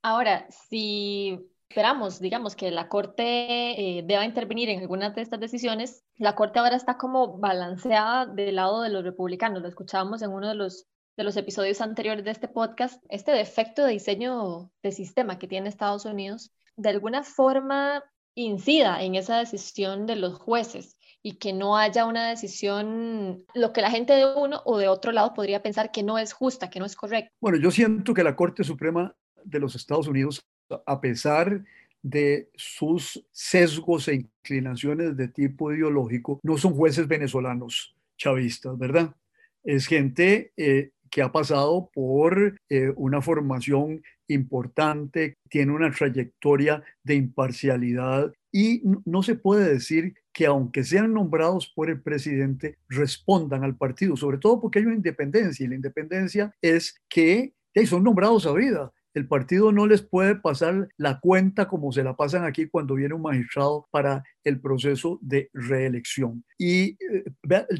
Ahora, 0.02 0.46
si 0.50 1.38
esperamos, 1.68 2.18
digamos, 2.18 2.56
que 2.56 2.70
la 2.70 2.88
Corte 2.88 3.98
eh, 3.98 4.02
deba 4.04 4.24
intervenir 4.24 4.70
en 4.70 4.80
algunas 4.80 5.14
de 5.14 5.22
estas 5.22 5.38
decisiones, 5.38 6.02
la 6.16 6.34
Corte 6.34 6.58
ahora 6.58 6.76
está 6.76 6.96
como 6.96 7.38
balanceada 7.38 8.26
del 8.26 8.56
lado 8.56 8.82
de 8.82 8.88
los 8.88 9.04
republicanos. 9.04 9.62
Lo 9.62 9.68
escuchábamos 9.68 10.22
en 10.22 10.30
uno 10.30 10.48
de 10.48 10.54
los, 10.54 10.86
de 11.16 11.24
los 11.24 11.36
episodios 11.36 11.82
anteriores 11.82 12.24
de 12.24 12.30
este 12.30 12.48
podcast. 12.48 13.04
Este 13.10 13.32
defecto 13.32 13.84
de 13.84 13.92
diseño 13.92 14.70
de 14.82 14.92
sistema 14.92 15.38
que 15.38 15.46
tiene 15.46 15.68
Estados 15.68 16.06
Unidos, 16.06 16.50
de 16.76 16.88
alguna 16.88 17.22
forma 17.22 18.02
incida 18.34 19.02
en 19.02 19.14
esa 19.14 19.38
decisión 19.38 20.06
de 20.06 20.16
los 20.16 20.38
jueces 20.38 20.96
y 21.22 21.34
que 21.34 21.52
no 21.52 21.76
haya 21.76 22.06
una 22.06 22.28
decisión, 22.30 23.44
lo 23.54 23.72
que 23.72 23.82
la 23.82 23.90
gente 23.90 24.14
de 24.14 24.26
uno 24.34 24.62
o 24.64 24.78
de 24.78 24.88
otro 24.88 25.12
lado 25.12 25.34
podría 25.34 25.62
pensar 25.62 25.90
que 25.92 26.02
no 26.02 26.18
es 26.18 26.32
justa, 26.32 26.70
que 26.70 26.78
no 26.78 26.86
es 26.86 26.96
correcta. 26.96 27.30
Bueno, 27.40 27.58
yo 27.58 27.70
siento 27.70 28.14
que 28.14 28.24
la 28.24 28.36
Corte 28.36 28.64
Suprema 28.64 29.14
de 29.44 29.60
los 29.60 29.74
Estados 29.74 30.06
Unidos 30.06 30.42
a 30.86 31.00
pesar 31.00 31.64
de 32.02 32.48
sus 32.54 33.24
sesgos 33.32 34.08
e 34.08 34.14
inclinaciones 34.14 35.16
de 35.16 35.28
tipo 35.28 35.72
ideológico, 35.72 36.40
no 36.42 36.56
son 36.56 36.74
jueces 36.74 37.06
venezolanos 37.06 37.94
chavistas, 38.16 38.78
¿verdad? 38.78 39.14
Es 39.62 39.86
gente 39.86 40.52
eh, 40.56 40.90
que 41.10 41.22
ha 41.22 41.32
pasado 41.32 41.90
por 41.92 42.56
eh, 42.68 42.92
una 42.96 43.20
formación 43.20 44.02
importante, 44.28 45.34
tiene 45.48 45.72
una 45.72 45.90
trayectoria 45.90 46.82
de 47.02 47.16
imparcialidad 47.16 48.32
y 48.52 48.82
no 49.04 49.22
se 49.22 49.34
puede 49.34 49.68
decir 49.68 50.14
que 50.32 50.46
aunque 50.46 50.84
sean 50.84 51.12
nombrados 51.12 51.66
por 51.74 51.90
el 51.90 52.00
presidente, 52.00 52.78
respondan 52.88 53.64
al 53.64 53.76
partido, 53.76 54.16
sobre 54.16 54.38
todo 54.38 54.60
porque 54.60 54.78
hay 54.78 54.86
una 54.86 54.94
independencia 54.94 55.64
y 55.64 55.68
la 55.68 55.74
independencia 55.74 56.54
es 56.62 57.00
que 57.08 57.54
son 57.86 58.04
nombrados 58.04 58.46
a 58.46 58.52
vida 58.52 58.92
el 59.12 59.26
partido 59.26 59.72
no 59.72 59.86
les 59.86 60.02
puede 60.02 60.36
pasar 60.36 60.88
la 60.96 61.18
cuenta 61.18 61.66
como 61.66 61.90
se 61.90 62.04
la 62.04 62.14
pasan 62.14 62.44
aquí 62.44 62.66
cuando 62.66 62.94
viene 62.94 63.14
un 63.14 63.22
magistrado 63.22 63.88
para 63.90 64.22
el 64.44 64.60
proceso 64.60 65.18
de 65.20 65.50
reelección. 65.52 66.44
Y 66.56 66.90
eh, 66.90 67.24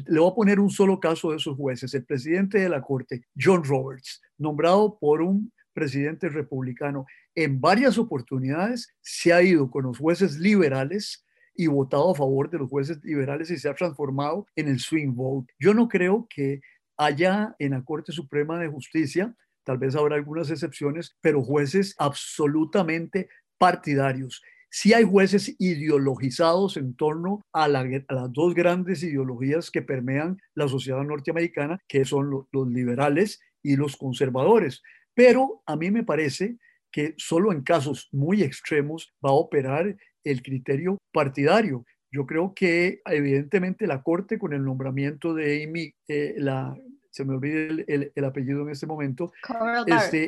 le 0.07 0.19
voy 0.19 0.29
a 0.29 0.35
poner 0.35 0.59
un 0.59 0.69
solo 0.69 0.99
caso 0.99 1.31
de 1.31 1.37
esos 1.37 1.55
jueces. 1.55 1.93
El 1.93 2.03
presidente 2.03 2.59
de 2.59 2.69
la 2.69 2.81
Corte, 2.81 3.23
John 3.39 3.63
Roberts, 3.63 4.21
nombrado 4.37 4.97
por 4.99 5.21
un 5.21 5.51
presidente 5.73 6.27
republicano, 6.27 7.05
en 7.33 7.61
varias 7.61 7.97
oportunidades 7.97 8.93
se 8.99 9.31
ha 9.31 9.41
ido 9.41 9.71
con 9.71 9.83
los 9.83 9.97
jueces 9.97 10.37
liberales 10.37 11.25
y 11.55 11.67
votado 11.67 12.11
a 12.11 12.15
favor 12.15 12.49
de 12.49 12.59
los 12.59 12.69
jueces 12.69 13.03
liberales 13.03 13.49
y 13.51 13.57
se 13.57 13.69
ha 13.69 13.75
transformado 13.75 14.47
en 14.55 14.67
el 14.67 14.79
swing 14.79 15.13
vote. 15.13 15.53
Yo 15.59 15.73
no 15.73 15.87
creo 15.87 16.27
que 16.29 16.61
haya 16.97 17.55
en 17.59 17.71
la 17.71 17.83
Corte 17.83 18.11
Suprema 18.11 18.59
de 18.59 18.67
Justicia 18.67 19.35
tal 19.63 19.77
vez 19.77 19.95
habrá 19.95 20.15
algunas 20.15 20.49
excepciones, 20.49 21.15
pero 21.21 21.43
jueces 21.43 21.95
absolutamente 21.97 23.29
partidarios. 23.57 24.41
Si 24.69 24.93
hay 24.93 25.03
jueces 25.03 25.55
ideologizados 25.59 26.77
en 26.77 26.95
torno 26.95 27.41
a, 27.51 27.67
las 27.67 27.85
dos 28.31 28.53
grandes 28.55 29.03
ideologías 29.03 29.69
que 29.69 29.81
permean 29.81 30.37
la 30.55 30.67
sociedad 30.67 31.03
norteamericana, 31.03 31.79
que 31.87 32.05
son 32.05 32.29
los 32.29 32.67
liberales 32.69 33.41
y 33.61 33.75
los 33.75 33.97
conservadores. 33.97 34.81
Pero 35.13 35.61
a 35.65 35.75
mí 35.75 35.91
me 35.91 36.03
parece 36.03 36.57
que 36.89 37.13
solo 37.17 37.51
en 37.51 37.63
casos 37.63 38.07
muy 38.11 38.43
extremos 38.43 39.13
va 39.23 39.31
a 39.31 39.33
operar 39.33 39.97
el 40.23 40.41
criterio 40.41 40.97
partidario. 41.11 41.85
Yo 42.11 42.25
creo 42.25 42.53
que 42.53 43.01
evidentemente 43.05 43.87
la 43.87 44.03
Corte 44.03 44.37
con 44.37 44.53
el 44.53 44.63
nombramiento 44.63 45.33
de 45.33 45.63
Amy, 45.63 45.93
eh, 46.07 46.35
la 46.37 46.75
se 47.11 47.25
me 47.25 47.35
olvida 47.35 47.83
el, 47.87 48.25
apellido 48.25 48.61
en 48.61 48.69
este 48.69 48.87
momento. 48.87 49.31
Este, 49.85 50.25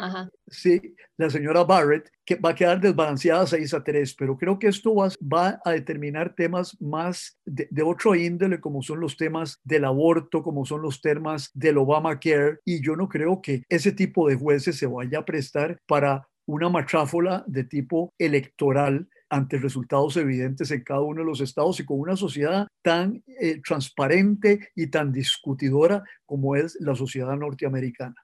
sí, 0.47 0.95
la 1.17 1.29
señora 1.29 1.63
Barrett, 1.63 2.09
que 2.25 2.35
va 2.35 2.49
a 2.49 2.55
quedar 2.55 2.79
desbalanceada 2.81 3.47
6 3.47 3.73
a 3.73 3.83
3, 3.83 4.15
pero 4.15 4.37
creo 4.37 4.59
que 4.59 4.67
esto 4.67 4.93
va, 4.93 5.09
va 5.21 5.61
a 5.63 5.71
determinar 5.71 6.35
temas 6.35 6.79
más 6.81 7.39
de, 7.45 7.67
de, 7.71 7.83
otro 7.83 8.15
índole, 8.15 8.59
como 8.59 8.81
son 8.81 8.99
los 8.99 9.15
temas 9.15 9.59
del 9.63 9.85
aborto, 9.85 10.43
como 10.43 10.65
son 10.65 10.81
los 10.81 11.01
temas 11.01 11.49
del 11.53 11.77
Obamacare, 11.77 12.59
y 12.65 12.83
yo 12.83 12.95
no 12.95 13.07
creo 13.07 13.41
que 13.41 13.63
ese 13.69 13.93
tipo 13.93 14.27
de 14.27 14.35
jueces 14.35 14.77
se 14.77 14.85
vaya 14.85 15.19
a 15.19 15.25
prestar 15.25 15.79
para 15.87 16.27
una 16.45 16.67
macháfola 16.67 17.45
de 17.47 17.63
tipo 17.63 18.13
electoral 18.17 19.07
ante 19.33 19.57
resultados 19.57 20.15
evidentes 20.17 20.69
en 20.69 20.83
cada 20.83 21.01
uno 21.01 21.21
de 21.21 21.25
los 21.25 21.41
estados 21.41 21.79
y 21.79 21.85
con 21.85 21.99
una 21.99 22.15
sociedad 22.15 22.67
tan 22.83 23.23
eh, 23.25 23.59
transparente 23.65 24.69
y 24.75 24.91
tan 24.91 25.11
discutidora 25.11 26.03
como 26.23 26.55
es 26.55 26.77
la 26.79 26.93
sociedad 26.93 27.35
norteamericana. 27.35 28.15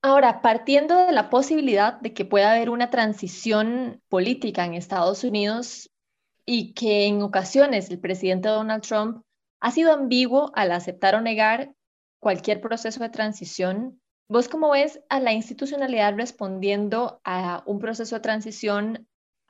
Ahora, 0.00 0.42
partiendo 0.42 1.06
de 1.06 1.12
la 1.12 1.28
posibilidad 1.28 2.00
de 2.00 2.14
que 2.14 2.24
pueda 2.24 2.52
haber 2.52 2.70
una 2.70 2.88
transición 2.88 4.00
política 4.08 4.64
en 4.64 4.74
Estados 4.74 5.24
Unidos 5.24 5.90
y 6.46 6.72
que 6.72 7.06
en 7.06 7.20
ocasiones 7.22 7.90
el 7.90 7.98
presidente 7.98 8.48
Donald 8.48 8.84
Trump 8.84 9.24
ha 9.58 9.72
sido 9.72 9.92
ambiguo 9.92 10.52
al 10.54 10.70
aceptar 10.70 11.16
o 11.16 11.20
negar 11.20 11.74
cualquier 12.20 12.60
proceso 12.60 13.00
de 13.00 13.10
transición, 13.10 14.00
¿vos 14.28 14.48
cómo 14.48 14.70
ves 14.70 15.00
a 15.08 15.18
la 15.18 15.32
institucionalidad 15.32 16.14
respondiendo 16.14 17.20
a 17.24 17.64
un 17.66 17.80
proceso 17.80 18.14
de 18.14 18.20
transición 18.20 19.08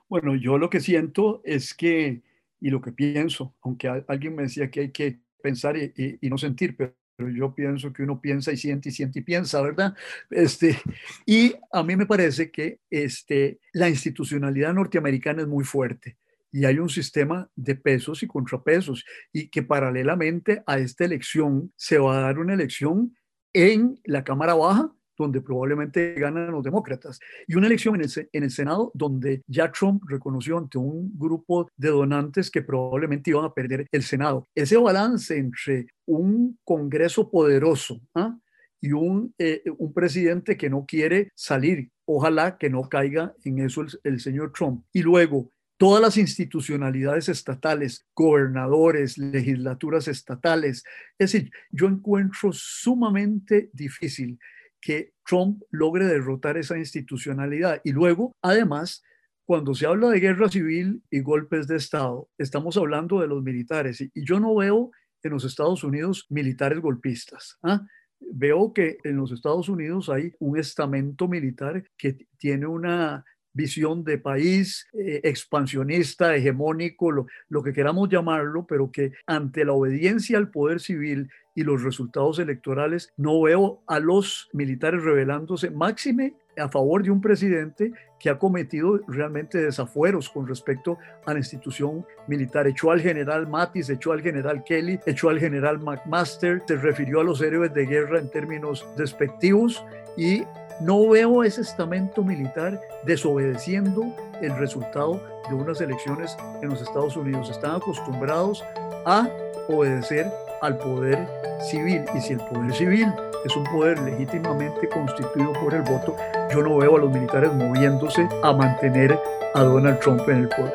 bueno, 0.08 0.34
yo 0.36 0.58
lo 0.58 0.70
que 0.70 0.80
siento 0.80 1.42
es 1.44 1.74
que, 1.74 2.22
y 2.60 2.70
lo 2.70 2.80
que 2.80 2.92
pienso, 2.92 3.54
aunque 3.62 3.88
alguien 4.06 4.34
me 4.34 4.44
decía 4.44 4.70
que 4.70 4.80
hay 4.80 4.90
que 4.90 5.20
pensar 5.42 5.76
y, 5.76 6.18
no 6.22 6.38
sentir, 6.38 6.76
pero, 6.76 6.94
yo 7.34 7.52
pienso 7.52 7.92
que 7.92 8.04
uno 8.04 8.20
piensa 8.20 8.52
y 8.52 8.56
siente 8.56 8.90
y 8.90 8.92
siente 8.92 9.18
y 9.18 9.22
piensa, 9.22 9.60
¿verdad? 9.60 9.96
Este, 10.30 10.78
y 11.26 11.52
a 11.72 11.82
mí 11.82 11.96
me 11.96 12.06
parece 12.06 12.52
que 12.52 12.78
este, 12.90 13.58
la 13.72 13.88
institucionalidad 13.88 14.72
norteamericana 14.72 15.42
es 15.42 15.48
muy 15.48 15.64
fuerte 15.64 16.16
y 16.52 16.64
hay 16.64 16.78
un 16.78 16.88
sistema 16.88 17.50
de 17.56 17.74
pesos 17.74 18.22
y 18.22 18.28
contrapesos 18.28 19.04
y 19.32 19.48
que 19.48 19.64
paralelamente 19.64 20.62
a 20.66 20.78
esta 20.78 21.04
elección 21.04 21.72
se 21.76 21.98
va 21.98 22.18
a 22.18 22.20
dar 22.22 22.38
una 22.38 22.54
elección 22.54 23.16
en 23.52 24.00
la 24.04 24.22
Cámara 24.22 24.54
Baja 24.54 24.94
donde 25.18 25.40
probablemente 25.40 26.14
ganan 26.14 26.52
los 26.52 26.62
demócratas, 26.62 27.18
y 27.46 27.56
una 27.56 27.66
elección 27.66 27.96
en 27.96 28.02
el, 28.02 28.28
en 28.32 28.42
el 28.44 28.50
Senado 28.50 28.90
donde 28.94 29.42
ya 29.46 29.70
Trump 29.70 30.02
reconoció 30.06 30.58
ante 30.58 30.78
un 30.78 31.12
grupo 31.18 31.68
de 31.76 31.88
donantes 31.88 32.50
que 32.50 32.62
probablemente 32.62 33.30
iban 33.30 33.44
a 33.44 33.52
perder 33.52 33.86
el 33.90 34.02
Senado. 34.02 34.46
Ese 34.54 34.76
balance 34.76 35.36
entre 35.36 35.88
un 36.06 36.58
Congreso 36.64 37.30
poderoso 37.30 38.00
¿ah? 38.14 38.38
y 38.80 38.92
un, 38.92 39.34
eh, 39.38 39.62
un 39.78 39.92
presidente 39.92 40.56
que 40.56 40.70
no 40.70 40.86
quiere 40.86 41.30
salir. 41.34 41.90
Ojalá 42.04 42.56
que 42.56 42.70
no 42.70 42.88
caiga 42.88 43.34
en 43.44 43.58
eso 43.58 43.84
el 44.02 44.20
señor 44.20 44.52
Trump. 44.52 44.84
Y 44.92 45.02
luego, 45.02 45.50
todas 45.78 46.02
las 46.02 46.16
institucionalidades 46.16 47.28
estatales, 47.28 48.06
gobernadores, 48.14 49.16
legislaturas 49.16 50.08
estatales. 50.08 50.84
Es 51.18 51.32
decir, 51.32 51.50
yo 51.70 51.86
encuentro 51.86 52.50
sumamente 52.52 53.70
difícil 53.72 54.38
que 54.80 55.12
Trump 55.24 55.62
logre 55.70 56.06
derrotar 56.06 56.56
esa 56.56 56.78
institucionalidad. 56.78 57.80
Y 57.84 57.92
luego, 57.92 58.32
además, 58.42 59.02
cuando 59.44 59.74
se 59.74 59.86
habla 59.86 60.10
de 60.10 60.20
guerra 60.20 60.48
civil 60.48 61.02
y 61.10 61.20
golpes 61.20 61.66
de 61.66 61.76
Estado, 61.76 62.28
estamos 62.38 62.76
hablando 62.76 63.20
de 63.20 63.28
los 63.28 63.42
militares. 63.42 64.00
Y 64.00 64.10
yo 64.14 64.40
no 64.40 64.54
veo 64.54 64.90
en 65.22 65.32
los 65.32 65.44
Estados 65.44 65.84
Unidos 65.84 66.26
militares 66.28 66.80
golpistas. 66.80 67.58
¿ah? 67.62 67.86
Veo 68.20 68.72
que 68.72 68.98
en 69.04 69.16
los 69.16 69.32
Estados 69.32 69.68
Unidos 69.68 70.08
hay 70.08 70.34
un 70.38 70.58
estamento 70.58 71.28
militar 71.28 71.82
que 71.96 72.26
tiene 72.36 72.66
una 72.66 73.24
visión 73.52 74.04
de 74.04 74.18
país 74.18 74.86
eh, 74.92 75.20
expansionista, 75.24 76.34
hegemónico, 76.34 77.10
lo, 77.10 77.62
que 77.62 77.72
queramos 77.72 78.08
llamarlo, 78.08 78.66
pero 78.66 78.90
que 78.90 79.12
ante 79.26 79.64
la 79.64 79.72
obediencia 79.72 80.38
al 80.38 80.50
poder 80.50 80.80
civil 80.80 81.30
y 81.54 81.64
los 81.64 81.82
resultados 81.82 82.38
electorales, 82.38 83.12
no 83.16 83.42
veo 83.42 83.82
a 83.86 83.98
los 83.98 84.48
militares 84.52 85.02
rebelándose, 85.02 85.70
máxime 85.70 86.34
a 86.56 86.68
favor 86.68 87.02
de 87.02 87.10
un 87.10 87.20
presidente 87.20 87.92
que 88.18 88.30
ha 88.30 88.38
cometido 88.38 89.00
realmente 89.06 89.58
desafueros 89.58 90.28
con 90.28 90.46
respecto 90.46 90.98
a 91.24 91.32
la 91.32 91.38
institución 91.38 92.04
militar. 92.26 92.66
Echó 92.66 92.90
al 92.90 93.00
general 93.00 93.48
Mattis, 93.48 93.90
echó 93.90 94.12
al 94.12 94.22
general 94.22 94.64
Kelly, 94.64 94.98
echó 95.06 95.28
al 95.30 95.38
general 95.38 95.78
McMaster, 95.78 96.62
se 96.66 96.76
refirió 96.76 97.20
a 97.20 97.24
los 97.24 97.40
héroes 97.40 97.72
de 97.74 97.86
guerra 97.86 98.18
en 98.18 98.30
términos 98.30 98.86
despectivos 98.96 99.84
y 100.16 100.42
no 100.80 101.08
veo 101.08 101.42
ese 101.42 101.62
estamento 101.62 102.22
militar 102.22 102.80
desobedeciendo 103.04 104.14
el 104.40 104.56
resultado 104.56 105.20
de 105.48 105.54
unas 105.54 105.80
elecciones 105.80 106.36
en 106.62 106.68
los 106.68 106.80
Estados 106.80 107.16
Unidos. 107.16 107.50
Están 107.50 107.76
acostumbrados 107.76 108.64
a 109.04 109.28
obedecer 109.68 110.30
al 110.62 110.78
poder 110.78 111.26
civil. 111.60 112.04
Y 112.14 112.20
si 112.20 112.34
el 112.34 112.40
poder 112.40 112.72
civil 112.74 113.12
es 113.44 113.56
un 113.56 113.64
poder 113.64 113.98
legítimamente 114.00 114.88
constituido 114.88 115.52
por 115.54 115.74
el 115.74 115.82
voto, 115.82 116.16
yo 116.52 116.62
no 116.62 116.76
veo 116.76 116.96
a 116.96 117.00
los 117.00 117.12
militares 117.12 117.52
moviéndose 117.52 118.28
a 118.42 118.52
mantener 118.52 119.18
a 119.54 119.62
Donald 119.62 119.98
Trump 120.00 120.28
en 120.28 120.36
el 120.38 120.48
poder. 120.48 120.74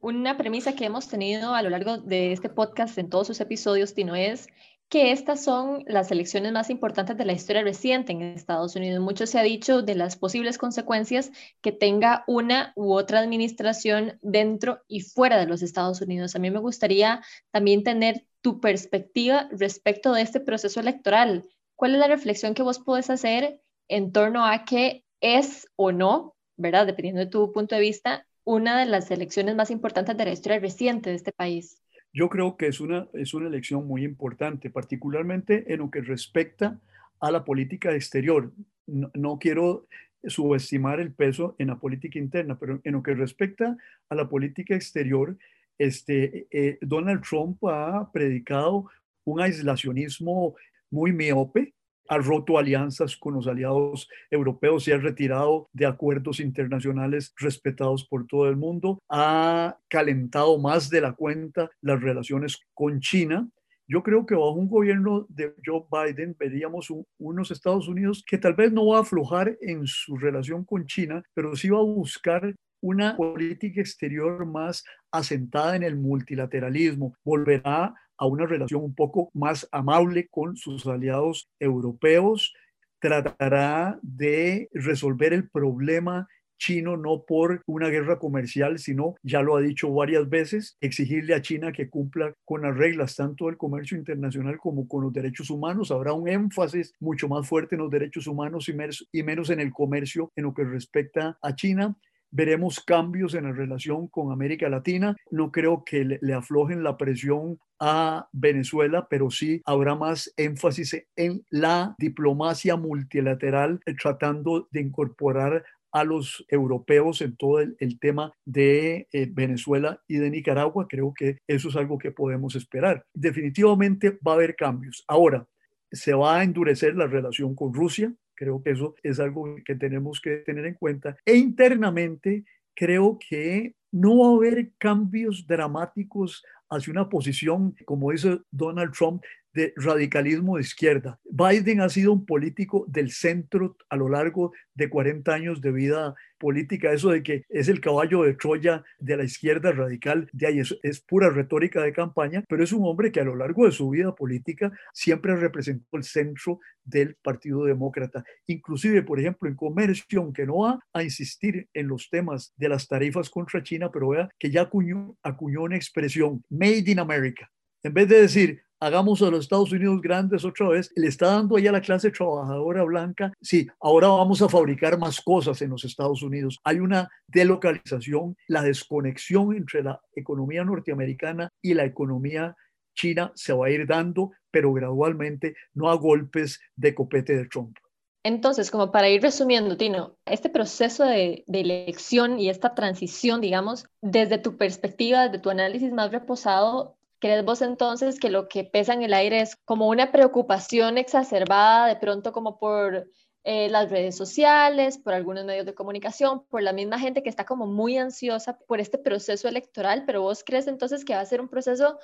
Una 0.00 0.36
premisa 0.36 0.74
que 0.74 0.86
hemos 0.86 1.08
tenido 1.08 1.54
a 1.54 1.62
lo 1.62 1.70
largo 1.70 1.98
de 1.98 2.32
este 2.32 2.48
podcast 2.48 2.96
en 2.98 3.10
todos 3.10 3.26
sus 3.26 3.40
episodios, 3.40 3.94
Tino, 3.94 4.14
es 4.14 4.48
que 4.88 5.12
estas 5.12 5.44
son 5.44 5.84
las 5.86 6.10
elecciones 6.10 6.52
más 6.52 6.70
importantes 6.70 7.16
de 7.16 7.24
la 7.26 7.34
historia 7.34 7.62
reciente 7.62 8.12
en 8.12 8.22
Estados 8.22 8.74
Unidos. 8.74 9.00
Mucho 9.00 9.26
se 9.26 9.38
ha 9.38 9.42
dicho 9.42 9.82
de 9.82 9.94
las 9.94 10.16
posibles 10.16 10.56
consecuencias 10.56 11.30
que 11.60 11.72
tenga 11.72 12.24
una 12.26 12.72
u 12.74 12.92
otra 12.92 13.18
administración 13.18 14.18
dentro 14.22 14.82
y 14.88 15.00
fuera 15.00 15.38
de 15.38 15.46
los 15.46 15.62
Estados 15.62 16.00
Unidos. 16.00 16.34
A 16.34 16.38
mí 16.38 16.50
me 16.50 16.58
gustaría 16.58 17.22
también 17.50 17.84
tener 17.84 18.24
tu 18.40 18.60
perspectiva 18.60 19.48
respecto 19.52 20.12
de 20.12 20.22
este 20.22 20.40
proceso 20.40 20.80
electoral. 20.80 21.44
¿Cuál 21.76 21.94
es 21.94 22.00
la 22.00 22.08
reflexión 22.08 22.54
que 22.54 22.62
vos 22.62 22.78
podés 22.78 23.10
hacer 23.10 23.60
en 23.88 24.12
torno 24.12 24.46
a 24.46 24.64
que 24.64 25.04
es 25.20 25.66
o 25.76 25.92
no, 25.92 26.34
¿verdad? 26.56 26.86
Dependiendo 26.86 27.20
de 27.20 27.26
tu 27.26 27.52
punto 27.52 27.74
de 27.74 27.80
vista, 27.82 28.26
una 28.44 28.78
de 28.78 28.86
las 28.86 29.10
elecciones 29.10 29.54
más 29.54 29.70
importantes 29.70 30.16
de 30.16 30.24
la 30.24 30.32
historia 30.32 30.58
reciente 30.58 31.10
de 31.10 31.16
este 31.16 31.32
país. 31.32 31.82
Yo 32.18 32.28
creo 32.28 32.56
que 32.56 32.66
es 32.66 32.80
una, 32.80 33.06
es 33.12 33.32
una 33.32 33.46
elección 33.46 33.86
muy 33.86 34.02
importante, 34.02 34.70
particularmente 34.70 35.72
en 35.72 35.78
lo 35.78 35.88
que 35.88 36.00
respecta 36.00 36.80
a 37.20 37.30
la 37.30 37.44
política 37.44 37.94
exterior. 37.94 38.52
No, 38.86 39.38
quiero 39.38 39.86
subestimar 40.24 40.98
el 40.98 41.12
peso 41.12 41.54
en 41.58 41.68
la 41.68 41.78
política 41.78 42.18
interna, 42.18 42.58
pero 42.58 42.80
en 42.82 42.92
lo 42.94 43.04
que 43.04 43.14
respecta 43.14 43.76
a 44.08 44.14
la 44.16 44.28
política 44.28 44.74
exterior, 44.74 45.38
este, 45.78 46.48
eh, 46.50 46.78
Donald 46.80 47.22
Trump 47.22 47.64
ha 47.66 48.10
predicado 48.10 48.90
un 49.22 49.40
aislacionismo 49.40 50.56
muy 50.90 51.12
miope, 51.12 51.72
ha 52.08 52.18
roto 52.18 52.58
alianzas 52.58 53.16
con 53.16 53.34
los 53.34 53.46
aliados 53.46 54.08
europeos 54.30 54.88
y 54.88 54.92
ha 54.92 54.98
retirado 54.98 55.68
de 55.72 55.86
acuerdos 55.86 56.40
internacionales 56.40 57.34
respetados 57.36 58.06
por 58.06 58.26
todo 58.26 58.48
el 58.48 58.56
mundo, 58.56 58.98
ha 59.08 59.76
calentado 59.88 60.58
más 60.58 60.90
de 60.90 61.00
la 61.00 61.12
cuenta 61.12 61.70
las 61.80 62.00
relaciones 62.00 62.58
con 62.74 63.00
China. 63.00 63.48
Yo 63.86 64.02
creo 64.02 64.26
que 64.26 64.34
bajo 64.34 64.52
un 64.52 64.68
gobierno 64.68 65.26
de 65.30 65.54
Joe 65.64 65.84
Biden 65.90 66.36
veríamos 66.38 66.92
unos 67.18 67.50
Estados 67.50 67.88
Unidos 67.88 68.22
que 68.26 68.36
tal 68.36 68.54
vez 68.54 68.72
no 68.72 68.86
va 68.86 68.98
a 68.98 69.00
aflojar 69.02 69.56
en 69.60 69.86
su 69.86 70.16
relación 70.18 70.64
con 70.64 70.86
China, 70.86 71.22
pero 71.34 71.56
sí 71.56 71.70
va 71.70 71.78
a 71.78 71.82
buscar 71.82 72.54
una 72.80 73.16
política 73.16 73.80
exterior 73.80 74.46
más 74.46 74.84
asentada 75.10 75.74
en 75.76 75.82
el 75.82 75.96
multilateralismo, 75.96 77.14
volverá 77.24 77.94
a 78.18 78.26
una 78.26 78.46
relación 78.46 78.82
un 78.82 78.94
poco 78.94 79.30
más 79.32 79.68
amable 79.72 80.28
con 80.28 80.56
sus 80.56 80.86
aliados 80.86 81.48
europeos, 81.58 82.54
tratará 83.00 83.98
de 84.02 84.68
resolver 84.72 85.32
el 85.32 85.48
problema 85.48 86.28
chino 86.58 86.96
no 86.96 87.24
por 87.24 87.62
una 87.66 87.88
guerra 87.88 88.18
comercial, 88.18 88.78
sino, 88.78 89.14
ya 89.22 89.42
lo 89.42 89.56
ha 89.56 89.60
dicho 89.60 89.92
varias 89.92 90.28
veces, 90.28 90.76
exigirle 90.80 91.34
a 91.34 91.40
China 91.40 91.72
que 91.72 91.88
cumpla 91.88 92.34
con 92.44 92.62
las 92.62 92.76
reglas 92.76 93.16
tanto 93.16 93.46
del 93.46 93.56
comercio 93.56 93.96
internacional 93.96 94.58
como 94.58 94.86
con 94.86 95.04
los 95.04 95.12
derechos 95.12 95.50
humanos. 95.50 95.90
Habrá 95.90 96.12
un 96.12 96.28
énfasis 96.28 96.92
mucho 97.00 97.28
más 97.28 97.48
fuerte 97.48 97.76
en 97.76 97.82
los 97.82 97.90
derechos 97.90 98.26
humanos 98.26 98.68
y, 98.68 99.22
menos 99.22 99.50
en 99.50 99.60
el 99.60 99.72
comercio 99.72 100.32
en 100.36 100.44
lo 100.44 100.54
que 100.54 100.64
respecta 100.64 101.38
a 101.40 101.54
China 101.54 101.96
veremos 102.30 102.80
cambios 102.80 103.34
en 103.34 103.44
la 103.44 103.52
relación 103.52 104.08
con 104.08 104.32
América 104.32 104.68
Latina. 104.68 105.16
No 105.30 105.50
creo 105.50 105.84
que 105.84 106.18
le, 106.20 106.34
aflojen 106.34 106.82
la 106.82 106.96
presión 106.96 107.58
a 107.80 108.28
Venezuela, 108.32 109.06
pero 109.08 109.30
sí 109.30 109.62
habrá 109.64 109.94
más 109.94 110.32
énfasis 110.36 110.96
en 111.16 111.44
la 111.50 111.94
diplomacia 111.98 112.76
multilateral, 112.76 113.80
eh, 113.86 113.94
tratando 113.94 114.68
de 114.70 114.80
incorporar 114.80 115.64
a 115.92 116.04
los 116.04 116.44
europeos 116.48 117.22
en 117.22 117.36
todo 117.36 117.60
el, 117.60 117.98
tema 117.98 118.32
de 118.44 119.08
eh, 119.12 119.28
Venezuela 119.30 120.02
y 120.06 120.18
de 120.18 120.30
Nicaragua. 120.30 120.86
Creo 120.88 121.14
que 121.14 121.38
eso 121.46 121.68
es 121.68 121.76
algo 121.76 121.98
que 121.98 122.12
podemos 122.12 122.54
esperar. 122.56 123.04
Definitivamente 123.14 124.18
va 124.26 124.32
a 124.32 124.34
haber 124.34 124.54
cambios. 124.54 125.04
Ahora, 125.08 125.46
se 125.90 126.12
va 126.12 126.38
a 126.38 126.44
endurecer 126.44 126.94
la 126.94 127.06
relación 127.06 127.54
con 127.54 127.72
Rusia. 127.72 128.12
Creo 128.38 128.62
que 128.62 128.70
eso 128.70 128.94
es 129.02 129.18
algo 129.18 129.56
que 129.64 129.74
tenemos 129.74 130.20
que 130.20 130.36
tener 130.46 130.64
en 130.64 130.74
cuenta. 130.74 131.16
E 131.26 131.34
internamente, 131.34 132.44
creo 132.72 133.18
que 133.18 133.74
no 133.90 134.18
va 134.18 134.28
a 134.28 134.36
haber 134.36 134.70
cambios 134.78 135.44
dramáticos 135.44 136.44
hacia 136.70 136.92
una 136.92 137.08
posición, 137.08 137.74
como 137.84 138.12
dice 138.12 138.38
Donald 138.52 138.92
Trump, 138.92 139.24
de 139.52 139.72
radicalismo 139.76 140.56
de 140.56 140.62
izquierda. 140.62 141.18
Biden 141.24 141.80
ha 141.80 141.88
sido 141.88 142.12
un 142.12 142.26
político 142.26 142.84
del 142.88 143.10
centro 143.10 143.76
a 143.88 143.96
lo 143.96 144.08
largo 144.08 144.52
de 144.74 144.88
40 144.88 145.32
años 145.32 145.60
de 145.60 145.72
vida 145.72 146.14
política. 146.38 146.92
Eso 146.92 147.10
de 147.10 147.22
que 147.22 147.44
es 147.48 147.68
el 147.68 147.80
caballo 147.80 148.22
de 148.22 148.34
Troya 148.34 148.84
de 148.98 149.16
la 149.16 149.24
izquierda 149.24 149.72
radical, 149.72 150.28
de 150.32 150.46
ahí 150.46 150.60
es, 150.60 150.76
es 150.82 151.00
pura 151.00 151.30
retórica 151.30 151.82
de 151.82 151.92
campaña, 151.92 152.44
pero 152.48 152.62
es 152.62 152.72
un 152.72 152.84
hombre 152.84 153.10
que 153.10 153.20
a 153.20 153.24
lo 153.24 153.34
largo 153.34 153.66
de 153.66 153.72
su 153.72 153.90
vida 153.90 154.14
política 154.14 154.72
siempre 154.92 155.36
representó 155.36 155.96
el 155.96 156.04
centro 156.04 156.60
del 156.84 157.16
Partido 157.22 157.64
Demócrata. 157.64 158.24
Inclusive, 158.46 159.02
por 159.02 159.20
ejemplo, 159.20 159.48
en 159.48 159.56
comercio, 159.56 160.20
aunque 160.20 160.46
no 160.46 160.60
va 160.60 160.80
a 160.92 161.02
insistir 161.02 161.68
en 161.74 161.88
los 161.88 162.08
temas 162.08 162.52
de 162.56 162.68
las 162.68 162.88
tarifas 162.88 163.28
contra 163.28 163.62
China, 163.62 163.90
pero 163.92 164.10
vea 164.10 164.28
que 164.38 164.50
ya 164.50 164.62
acuñó, 164.62 165.16
acuñó 165.22 165.62
una 165.62 165.76
expresión, 165.76 166.42
Made 166.48 166.84
in 166.86 166.98
America. 166.98 167.50
En 167.82 167.94
vez 167.94 168.08
de 168.08 168.22
decir, 168.22 168.62
hagamos 168.80 169.22
a 169.22 169.30
los 169.30 169.40
Estados 169.40 169.72
Unidos 169.72 170.00
grandes 170.00 170.44
otra 170.44 170.68
vez, 170.68 170.90
le 170.96 171.08
está 171.08 171.26
dando 171.26 171.56
ahí 171.56 171.66
a 171.66 171.72
la 171.72 171.80
clase 171.80 172.10
trabajadora 172.10 172.84
blanca, 172.84 173.32
sí, 173.40 173.66
ahora 173.80 174.08
vamos 174.08 174.42
a 174.42 174.48
fabricar 174.48 174.98
más 174.98 175.20
cosas 175.20 175.60
en 175.62 175.70
los 175.70 175.84
Estados 175.84 176.22
Unidos. 176.22 176.58
Hay 176.64 176.80
una 176.80 177.08
delocalización, 177.26 178.36
la 178.46 178.62
desconexión 178.62 179.56
entre 179.56 179.82
la 179.82 180.00
economía 180.14 180.64
norteamericana 180.64 181.50
y 181.62 181.74
la 181.74 181.84
economía 181.84 182.56
china 182.94 183.32
se 183.34 183.52
va 183.52 183.66
a 183.66 183.70
ir 183.70 183.86
dando, 183.86 184.32
pero 184.50 184.72
gradualmente, 184.72 185.54
no 185.74 185.88
a 185.88 185.94
golpes 185.94 186.60
de 186.76 186.94
copete 186.94 187.36
de 187.36 187.46
Trump. 187.46 187.76
Entonces, 188.24 188.70
como 188.70 188.90
para 188.90 189.08
ir 189.08 189.22
resumiendo, 189.22 189.76
Tino, 189.76 190.18
este 190.26 190.50
proceso 190.50 191.04
de, 191.04 191.44
elección 191.46 192.38
y 192.38 192.50
esta 192.50 192.74
transición, 192.74 193.40
digamos, 193.40 193.86
desde 194.02 194.38
tu 194.38 194.56
perspectiva, 194.56 195.24
desde 195.24 195.38
tu 195.38 195.50
análisis 195.50 195.92
más 195.92 196.10
reposado, 196.10 196.97
¿Crees 197.20 197.44
vos 197.44 197.62
entonces 197.62 198.20
que 198.20 198.30
lo 198.30 198.48
que 198.48 198.64
pesa 198.64 198.92
en 198.92 199.02
el 199.02 199.12
aire 199.12 199.40
es 199.40 199.56
como 199.64 199.88
una 199.88 200.12
preocupación 200.12 200.98
exacerbada 200.98 201.86
de 201.86 201.96
pronto 201.96 202.32
como 202.32 202.58
por 202.58 203.08
eh, 203.44 203.68
las 203.70 203.90
redes 203.90 204.16
sociales, 204.16 204.98
por 204.98 205.14
algunos 205.14 205.44
medios 205.44 205.66
de 205.66 205.74
comunicación, 205.74 206.44
por 206.46 206.62
la 206.62 206.72
misma 206.72 206.98
gente 206.98 207.22
que 207.22 207.30
está 207.30 207.44
como 207.46 207.66
muy 207.66 207.96
ansiosa 207.96 208.58
por 208.66 208.80
este 208.80 208.98
proceso 208.98 209.48
electoral, 209.48 210.04
pero 210.06 210.22
vos 210.22 210.44
crees 210.44 210.66
entonces 210.66 211.04
que 211.04 211.14
va 211.14 211.20
a 211.20 211.26
ser 211.26 211.40
un 211.40 211.48
proceso 211.48 211.98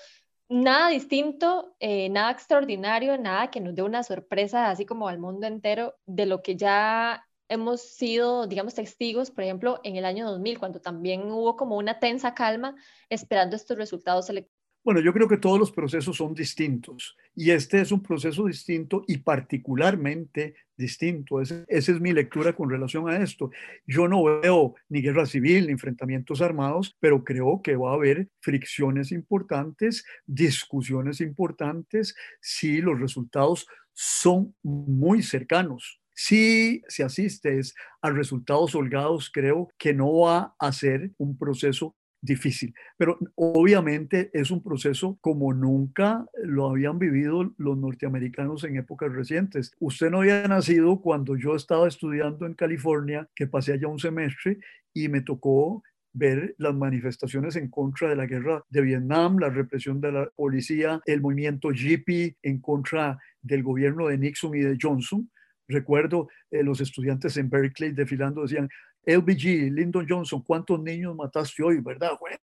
nada 0.49 0.89
distinto, 0.89 1.77
eh, 1.81 2.09
nada 2.09 2.31
extraordinario, 2.33 3.19
nada 3.19 3.51
que 3.51 3.61
nos 3.61 3.75
dé 3.75 3.83
una 3.83 4.03
sorpresa 4.03 4.71
así 4.71 4.87
como 4.87 5.09
al 5.09 5.19
mundo 5.19 5.47
entero 5.47 5.95
de 6.07 6.27
lo 6.27 6.43
que 6.43 6.57
ya 6.57 7.27
hemos 7.49 7.83
sido, 7.83 8.47
digamos, 8.47 8.75
testigos, 8.75 9.31
por 9.31 9.45
ejemplo, 9.45 9.81
en 9.85 9.97
el 9.97 10.05
año 10.05 10.27
2000, 10.27 10.59
cuando 10.59 10.81
también 10.81 11.31
hubo 11.31 11.57
como 11.57 11.77
una 11.77 11.99
tensa 11.99 12.35
calma 12.35 12.75
esperando 13.09 13.57
estos 13.57 13.77
resultados 13.77 14.31
electorales. 14.31 14.54
Bueno, 14.85 15.01
yo 15.01 15.15
creo 15.15 15.27
que 15.27 15.39
todos 15.39 15.59
los 15.59 15.73
procesos 15.73 16.19
son 16.19 16.35
distintos 16.35 17.17
y 17.35 17.53
este 17.53 17.81
es 17.81 17.91
un 17.91 18.03
proceso 18.03 18.45
distinto 18.45 19.03
y 19.09 19.17
particularmente 19.17 20.57
distinto. 20.77 21.41
esa 21.41 21.65
es 21.69 22.01
mi 22.03 22.13
lectura 22.13 22.53
con 22.53 22.69
relación 22.69 23.09
a 23.09 23.17
esto. 23.17 23.51
Yo 23.87 24.09
no 24.09 24.23
veo 24.43 24.75
ni 24.91 25.01
guerra 25.01 25.25
civil 25.25 25.67
ni 25.67 25.73
enfrentamientos 25.73 26.43
armados, 26.43 26.95
pero 27.01 27.25
creo 27.25 27.63
que 27.63 27.77
va 27.77 27.93
a 27.93 27.95
haber 27.95 28.29
fricciones 28.41 29.11
importantes, 29.11 30.05
discusiones 30.27 31.23
importantes 31.23 32.15
si 32.43 32.83
los 32.83 33.01
resultados 33.01 33.67
son 33.95 34.55
muy 34.63 35.23
cercanos. 35.23 36.03
Si 36.15 36.83
se 36.89 37.05
asiste 37.05 37.59
a 38.03 38.11
resultados 38.11 38.75
holgados, 38.75 39.31
creo 39.31 39.71
que 39.79 39.95
no 39.95 40.15
va 40.19 40.55
a 40.59 40.73
ser 40.73 41.13
un 41.17 41.39
proceso 41.39 41.97
difícil, 42.25 42.75
pero 42.97 43.19
obviamente 43.35 44.31
es 44.33 44.51
un 44.51 44.63
proceso 44.63 45.19
como 45.21 45.53
nunca 45.53 46.27
lo 46.43 46.71
habían 46.71 46.99
vivido 46.99 47.53
los 47.59 47.77
norteamericanos 47.77 48.65
en 48.65 48.77
épocas 48.77 49.13
recientes. 49.13 49.73
Usted 49.79 50.11
no 50.11 50.21
había 50.21 50.49
nacido 50.49 51.01
cuando 51.01 51.37
yo 51.37 51.55
estaba 51.55 51.87
estudiando 51.87 52.47
en 52.47 52.55
California, 52.55 53.29
que 53.35 53.47
pasé 53.47 53.75
allá 53.75 53.89
un 53.89 53.99
semestre 53.99 54.59
y 54.95 55.09
me 55.09 55.21
tocó 55.21 55.83
ver 56.15 56.55
las 56.59 56.75
manifestaciones 56.75 57.57
en 57.57 57.69
contra 57.69 58.09
de 58.09 58.17
la 58.17 58.27
guerra 58.27 58.65
de 58.71 58.81
Vietnam, 58.81 59.39
la 59.39 59.51
represión 59.51 60.01
de 60.01 60.13
la 60.13 60.31
policía, 60.35 61.01
el 61.07 61.21
movimiento 61.21 61.73
Yippie 61.73 62.37
en 62.43 62.61
contra 62.61 63.19
del 63.43 63.63
gobierno 63.63 64.09
de 64.09 64.17
Nixon 64.17 64.55
y 64.55 64.61
de 64.61 64.79
Johnson. 64.81 65.31
Recuerdo 65.67 66.29
eh, 66.51 66.63
los 66.63 66.81
estudiantes 66.81 67.37
en 67.37 67.51
Berkeley 67.51 67.93
desfilando, 67.93 68.43
decían, 68.43 68.69
LBG, 69.07 69.73
Lyndon 69.73 70.07
Johnson, 70.09 70.43
¿cuántos 70.43 70.81
niños 70.83 71.15
mataste 71.15 71.63
hoy? 71.63 71.81
¿Verdad? 71.81 72.13
Bueno, 72.21 72.39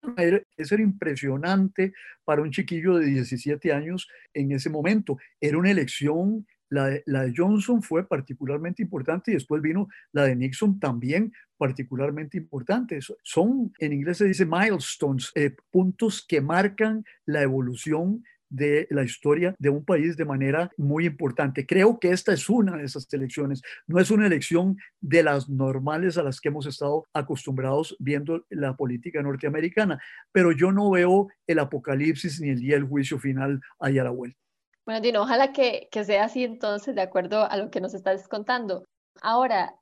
eso 0.58 0.76
era 0.76 0.84
impresionante 0.84 1.94
para 2.24 2.42
un 2.42 2.52
chiquillo 2.52 2.98
de 2.98 3.08
17 3.08 3.74
años 3.74 4.08
en 4.34 4.52
ese 4.52 4.70
momento. 4.70 5.18
Era 5.40 5.58
una 5.58 5.72
elección, 5.72 6.46
la 6.70 6.88
de, 6.88 7.34
Johnson 7.36 7.82
fue 7.82 8.08
particularmente 8.08 8.82
importante 8.82 9.32
y 9.32 9.34
después 9.34 9.62
vino 9.62 9.88
la 10.12 10.24
de 10.24 10.36
Nixon 10.36 10.80
también 10.80 11.34
particularmente 11.58 12.38
importante. 12.38 13.00
Son, 13.24 13.72
en 13.78 13.94
inglés 13.94 14.18
se 14.18 14.26
dice 14.26 14.46
milestones, 14.46 15.32
eh, 15.36 15.56
puntos 15.70 16.26
que 16.28 16.42
marcan 16.42 17.06
la 17.26 17.42
evolución 17.42 18.24
de 18.52 18.88
la 18.92 19.04
historia 19.04 19.56
de 19.58 19.70
un 19.70 19.84
país 19.84 20.18
de 20.18 20.26
manera 20.26 20.70
muy 20.78 21.06
importante. 21.06 21.66
Creo 21.66 22.00
que 22.00 22.12
esta 22.12 22.34
es 22.34 22.50
una 22.50 22.78
de 22.78 22.84
esas 22.84 23.12
elecciones. 23.14 23.62
No 23.88 24.00
es 24.00 24.12
una 24.12 24.28
elección 24.28 24.78
de 25.00 25.24
las 25.24 25.50
normales 25.50 26.18
a 26.18 26.24
las 26.24 26.40
que 26.40 26.50
hemos 26.50 26.66
estado 26.68 27.06
acostumbrados 27.14 27.96
viendo 28.00 28.46
la 28.50 28.76
política 28.76 29.24
norteamericana, 29.24 30.00
pero 30.32 30.52
yo 30.52 30.72
no 30.72 30.92
veo 30.92 31.30
el 31.48 31.60
apocalipsis 31.60 32.40
ni 32.42 32.50
el 32.50 32.60
día 32.60 32.76
del 32.76 32.88
juicio 32.88 33.18
final 33.18 33.62
ahí 33.80 33.98
a 33.98 34.04
la 34.04 34.12
vuelta. 34.12 34.38
Bueno, 34.86 35.02
Dino, 35.02 35.22
ojalá 35.22 35.54
que, 35.54 35.88
que 35.92 36.04
sea 36.04 36.26
así 36.26 36.44
entonces, 36.44 36.96
de 36.96 37.02
acuerdo 37.02 37.50
a 37.50 37.56
lo 37.56 37.72
que 37.72 37.82
nos 37.82 37.94
estás 37.94 38.28
contando. 38.28 38.86
Ahora, 39.22 39.76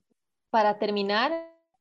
para 0.52 0.78
terminar, 0.78 1.32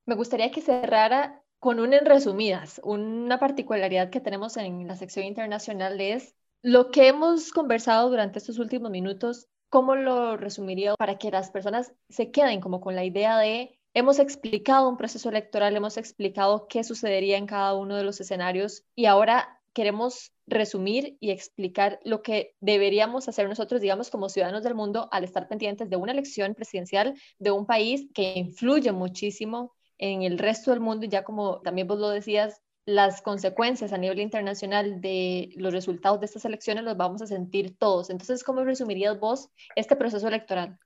me 0.07 0.15
gustaría 0.15 0.51
que 0.51 0.63
cerrara 0.63 1.43
con 1.59 1.81
un 1.81 1.93
en 1.93 2.07
resumidas. 2.07 2.81
Una 2.85 3.39
particularidad 3.39 4.11
que 4.11 4.21
tenemos 4.21 4.57
en 4.57 4.87
la 4.87 4.97
sección 4.97 5.27
internacional 5.27 6.01
es 6.01 6.35
lo 6.63 6.91
que 6.91 7.09
hemos 7.09 7.51
conversado 7.51 8.11
durante 8.11 8.39
estos 8.39 8.59
últimos 8.59 8.91
minutos, 8.91 9.49
¿cómo 9.69 9.95
lo 9.95 10.37
resumiría 10.37 10.95
para 10.97 11.19
que 11.19 11.31
las 11.31 11.51
personas 11.51 11.93
se 12.09 12.31
queden 12.31 12.61
como 12.61 12.81
con 12.81 12.95
la 12.95 13.05
idea 13.05 13.39
de 13.39 13.79
hemos 13.95 14.19
explicado 14.19 14.89
un 14.89 14.97
proceso 14.97 15.29
electoral, 15.29 15.77
hemos 15.77 15.97
explicado 15.97 16.67
qué 16.69 16.85
sucedería 16.85 17.37
en 17.37 17.47
cada 17.47 17.75
uno 17.75 17.97
de 17.97 18.05
los 18.05 18.21
escenarios 18.21 18.85
y 18.95 19.07
ahora 19.07 19.61
queremos 19.73 20.33
resumir 20.47 21.17
y 21.21 21.31
explicar 21.31 22.01
lo 22.05 22.23
que 22.23 22.55
deberíamos 22.61 23.29
hacer 23.29 23.49
nosotros, 23.49 23.81
digamos, 23.81 24.11
como 24.11 24.29
ciudadanos 24.29 24.63
del 24.65 24.75
mundo 24.75 25.09
al 25.13 25.25
estar 25.25 25.47
pendientes 25.47 25.89
de 25.91 25.97
una 25.97 26.13
elección 26.13 26.55
presidencial 26.55 27.15
de 27.39 27.51
un 27.51 27.67
país 27.67 28.09
que 28.15 28.35
influye 28.37 28.91
muchísimo 28.93 29.73
en 29.99 30.23
el 30.23 30.39
resto 30.39 30.71
del 30.71 30.81
mundo 30.81 31.07
y 31.07 31.09
ya 31.09 31.23
como 31.23 31.61
también 31.61 31.87
vos 31.87 31.99
lo 31.99 32.09
decías, 32.09 32.61
las 32.89 33.21
consecuencias 33.21 33.93
a 33.93 33.99
nivel 33.99 34.19
internacional 34.19 35.03
de 35.03 35.51
los 35.57 35.75
resultados 35.75 36.21
de 36.21 36.25
estas 36.25 36.47
elecciones 36.47 36.85
los 36.85 36.97
vamos 36.97 37.21
a 37.21 37.27
sentir 37.27 37.77
todos. 37.77 38.09
Entonces, 38.09 38.43
¿cómo 38.43 38.65
resumirías 38.65 39.21
vos 39.21 39.51
este 39.77 39.95
proceso 39.95 40.27
electoral? 40.27 40.79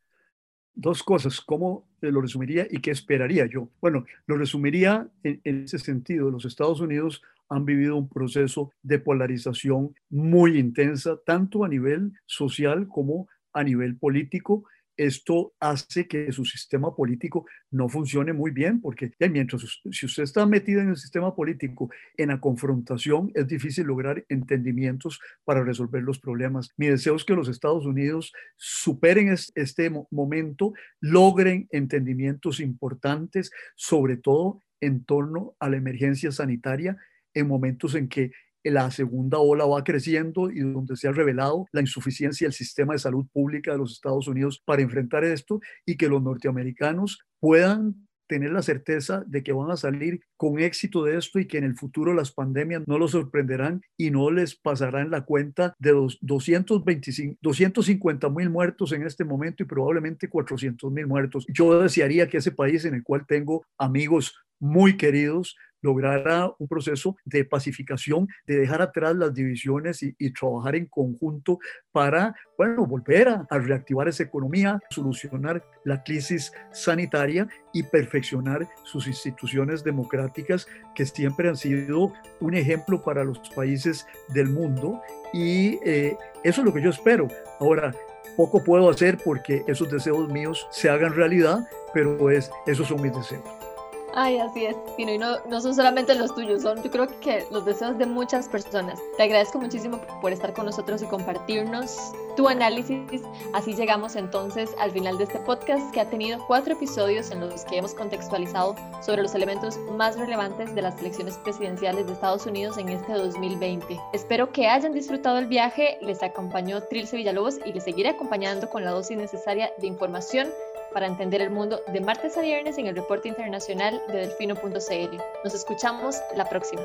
Dos 0.74 1.04
cosas, 1.04 1.40
¿cómo 1.40 1.86
lo 2.00 2.20
resumiría 2.20 2.66
y 2.68 2.80
qué 2.80 2.90
esperaría 2.90 3.46
yo? 3.46 3.68
Bueno, 3.80 4.04
lo 4.26 4.36
resumiría 4.36 5.08
en, 5.22 5.40
en 5.44 5.62
ese 5.62 5.78
sentido. 5.78 6.28
Los 6.28 6.44
Estados 6.44 6.80
Unidos 6.80 7.22
han 7.48 7.64
vivido 7.64 7.96
un 7.96 8.08
proceso 8.08 8.72
de 8.82 8.98
polarización 8.98 9.94
muy 10.10 10.58
intensa, 10.58 11.20
tanto 11.24 11.64
a 11.64 11.68
nivel 11.68 12.14
social 12.26 12.88
como 12.88 13.28
a 13.52 13.62
nivel 13.62 13.96
político 13.96 14.64
esto 14.96 15.54
hace 15.60 16.06
que 16.06 16.30
su 16.32 16.44
sistema 16.44 16.94
político 16.94 17.46
no 17.70 17.88
funcione 17.88 18.32
muy 18.32 18.50
bien, 18.50 18.80
porque 18.80 19.12
mientras 19.30 19.80
si 19.90 20.06
usted 20.06 20.22
está 20.22 20.46
metido 20.46 20.80
en 20.80 20.90
el 20.90 20.96
sistema 20.96 21.34
político, 21.34 21.90
en 22.16 22.28
la 22.28 22.40
confrontación, 22.40 23.30
es 23.34 23.46
difícil 23.46 23.86
lograr 23.86 24.24
entendimientos 24.28 25.20
para 25.44 25.64
resolver 25.64 26.02
los 26.02 26.18
problemas. 26.18 26.70
Mi 26.76 26.88
deseo 26.88 27.16
es 27.16 27.24
que 27.24 27.34
los 27.34 27.48
Estados 27.48 27.86
Unidos 27.86 28.32
superen 28.56 29.34
este 29.54 29.90
momento, 30.10 30.72
logren 31.00 31.68
entendimientos 31.70 32.60
importantes, 32.60 33.50
sobre 33.76 34.16
todo 34.16 34.62
en 34.80 35.04
torno 35.04 35.54
a 35.60 35.68
la 35.68 35.76
emergencia 35.76 36.32
sanitaria 36.32 36.96
en 37.34 37.48
momentos 37.48 37.94
en 37.94 38.08
que 38.08 38.32
la 38.70 38.90
segunda 38.90 39.38
ola 39.38 39.64
va 39.66 39.84
creciendo 39.84 40.50
y 40.50 40.60
donde 40.60 40.96
se 40.96 41.08
ha 41.08 41.12
revelado 41.12 41.66
la 41.72 41.80
insuficiencia 41.80 42.46
del 42.46 42.52
sistema 42.52 42.92
de 42.92 43.00
salud 43.00 43.26
pública 43.32 43.72
de 43.72 43.78
los 43.78 43.92
Estados 43.92 44.28
Unidos 44.28 44.62
para 44.64 44.82
enfrentar 44.82 45.24
esto 45.24 45.60
y 45.84 45.96
que 45.96 46.08
los 46.08 46.22
norteamericanos 46.22 47.18
puedan 47.40 48.06
tener 48.32 48.50
la 48.50 48.62
certeza 48.62 49.24
de 49.26 49.42
que 49.42 49.52
van 49.52 49.70
a 49.70 49.76
salir 49.76 50.20
con 50.38 50.58
éxito 50.58 51.04
de 51.04 51.18
esto 51.18 51.38
y 51.38 51.46
que 51.46 51.58
en 51.58 51.64
el 51.64 51.76
futuro 51.76 52.14
las 52.14 52.32
pandemias 52.32 52.82
no 52.86 52.96
los 52.96 53.10
sorprenderán 53.10 53.82
y 53.98 54.10
no 54.10 54.30
les 54.30 54.54
pasarán 54.56 55.10
la 55.10 55.26
cuenta 55.26 55.74
de 55.78 55.92
los 55.92 56.16
225, 56.22 57.36
250 57.42 58.30
mil 58.30 58.48
muertos 58.48 58.92
en 58.92 59.02
este 59.02 59.24
momento 59.24 59.62
y 59.62 59.66
probablemente 59.66 60.30
400 60.30 60.90
mil 60.90 61.06
muertos. 61.06 61.44
Yo 61.52 61.78
desearía 61.78 62.26
que 62.26 62.38
ese 62.38 62.52
país 62.52 62.86
en 62.86 62.94
el 62.94 63.02
cual 63.02 63.26
tengo 63.26 63.66
amigos 63.76 64.34
muy 64.58 64.96
queridos 64.96 65.56
lograra 65.82 66.50
un 66.58 66.68
proceso 66.68 67.16
de 67.24 67.44
pacificación, 67.44 68.28
de 68.46 68.56
dejar 68.56 68.80
atrás 68.80 69.14
las 69.14 69.34
divisiones 69.34 70.02
y, 70.02 70.32
trabajar 70.32 70.76
en 70.76 70.86
conjunto 70.86 71.58
para, 71.90 72.34
bueno, 72.56 72.86
volver 72.86 73.28
a, 73.28 73.46
reactivar 73.50 74.08
esa 74.08 74.22
economía, 74.22 74.80
solucionar 74.88 75.62
la 75.84 76.02
crisis 76.02 76.52
sanitaria 76.72 77.46
y 77.72 77.82
perfeccionar 77.82 78.66
sus 78.84 79.06
instituciones 79.06 79.84
democráticas 79.84 80.66
que 80.94 81.04
siempre 81.04 81.48
han 81.48 81.56
sido 81.56 82.12
un 82.40 82.54
ejemplo 82.54 83.02
para 83.02 83.24
los 83.24 83.38
países 83.50 84.06
del 84.28 84.48
mundo. 84.48 85.02
Y 85.32 85.78
eh, 85.84 86.16
eso 86.44 86.60
es 86.62 86.64
lo 86.64 86.72
que 86.72 86.82
yo 86.82 86.90
espero. 86.90 87.28
Ahora, 87.60 87.92
poco 88.36 88.62
puedo 88.64 88.88
hacer 88.88 89.18
porque 89.24 89.62
esos 89.66 89.90
deseos 89.90 90.28
míos 90.32 90.66
se 90.70 90.88
hagan 90.88 91.14
realidad, 91.14 91.66
pero 91.92 92.30
es, 92.30 92.50
esos 92.66 92.88
son 92.88 93.02
mis 93.02 93.14
deseos. 93.14 93.71
Ay, 94.14 94.38
así 94.38 94.66
es, 94.66 94.76
y 94.98 95.06
no, 95.06 95.38
no 95.48 95.60
son 95.60 95.74
solamente 95.74 96.14
los 96.14 96.34
tuyos, 96.34 96.62
son 96.62 96.82
yo 96.82 96.90
creo 96.90 97.08
que 97.20 97.46
los 97.50 97.64
deseos 97.64 97.96
de 97.96 98.04
muchas 98.04 98.46
personas. 98.46 99.00
Te 99.16 99.22
agradezco 99.22 99.58
muchísimo 99.58 100.00
por 100.20 100.32
estar 100.32 100.52
con 100.52 100.66
nosotros 100.66 101.02
y 101.02 101.06
compartirnos 101.06 102.12
tu 102.36 102.48
análisis. 102.48 103.22
Así 103.54 103.74
llegamos 103.74 104.16
entonces 104.16 104.70
al 104.78 104.90
final 104.90 105.16
de 105.16 105.24
este 105.24 105.38
podcast 105.40 105.90
que 105.92 106.00
ha 106.00 106.10
tenido 106.10 106.44
cuatro 106.46 106.74
episodios 106.74 107.30
en 107.30 107.40
los 107.40 107.64
que 107.64 107.78
hemos 107.78 107.94
contextualizado 107.94 108.76
sobre 109.00 109.22
los 109.22 109.34
elementos 109.34 109.78
más 109.96 110.18
relevantes 110.18 110.74
de 110.74 110.82
las 110.82 110.98
elecciones 111.00 111.36
presidenciales 111.38 112.06
de 112.06 112.12
Estados 112.12 112.46
Unidos 112.46 112.76
en 112.78 112.90
este 112.90 113.14
2020. 113.14 113.98
Espero 114.12 114.52
que 114.52 114.66
hayan 114.68 114.92
disfrutado 114.92 115.38
el 115.38 115.46
viaje, 115.46 115.98
les 116.02 116.22
acompañó 116.22 116.82
Trilce 116.82 117.16
Villalobos 117.16 117.58
y 117.64 117.72
les 117.72 117.84
seguiré 117.84 118.10
acompañando 118.10 118.68
con 118.68 118.84
la 118.84 118.90
dosis 118.90 119.16
necesaria 119.16 119.72
de 119.78 119.86
información 119.86 120.48
para 120.92 121.06
entender 121.06 121.40
el 121.40 121.50
mundo 121.50 121.82
de 121.92 122.00
martes 122.00 122.36
a 122.36 122.42
viernes 122.42 122.78
en 122.78 122.86
el 122.86 122.96
reporte 122.96 123.28
internacional 123.28 124.02
de 124.08 124.18
delfino.cl. 124.18 125.16
Nos 125.44 125.54
escuchamos 125.54 126.16
la 126.36 126.48
próxima. 126.48 126.82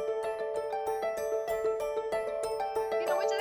muchas 3.07 3.37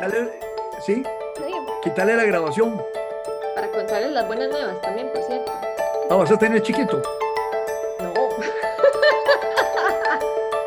gracias. 0.00 0.14
Eh, 0.14 0.30
¿sí? 0.84 1.02
Quítale 1.82 2.16
la 2.16 2.24
grabación. 2.24 2.80
Para 3.54 3.70
contarles 3.70 4.12
las 4.12 4.26
buenas 4.26 4.50
nuevas 4.50 4.80
también, 4.80 5.10
por 5.12 5.22
cierto. 5.22 5.52
Ah, 6.10 6.16
vas 6.16 6.30
a 6.30 6.38
tener 6.38 6.62
chiquito. 6.62 7.02
No. 8.00 8.12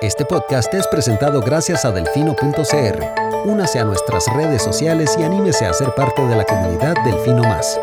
Este 0.02 0.26
podcast 0.26 0.74
es 0.74 0.86
presentado 0.88 1.40
gracias 1.40 1.86
a 1.86 1.92
delfino.cr. 1.92 3.24
Únase 3.46 3.80
a 3.80 3.86
nuestras 3.86 4.26
redes 4.34 4.62
sociales 4.62 5.16
y 5.18 5.24
anímese 5.24 5.66
a 5.66 5.74
ser 5.74 5.94
parte 5.96 6.26
de 6.26 6.36
la 6.36 6.44
comunidad 6.44 6.96
Delfino 7.06 7.44
Más. 7.44 7.80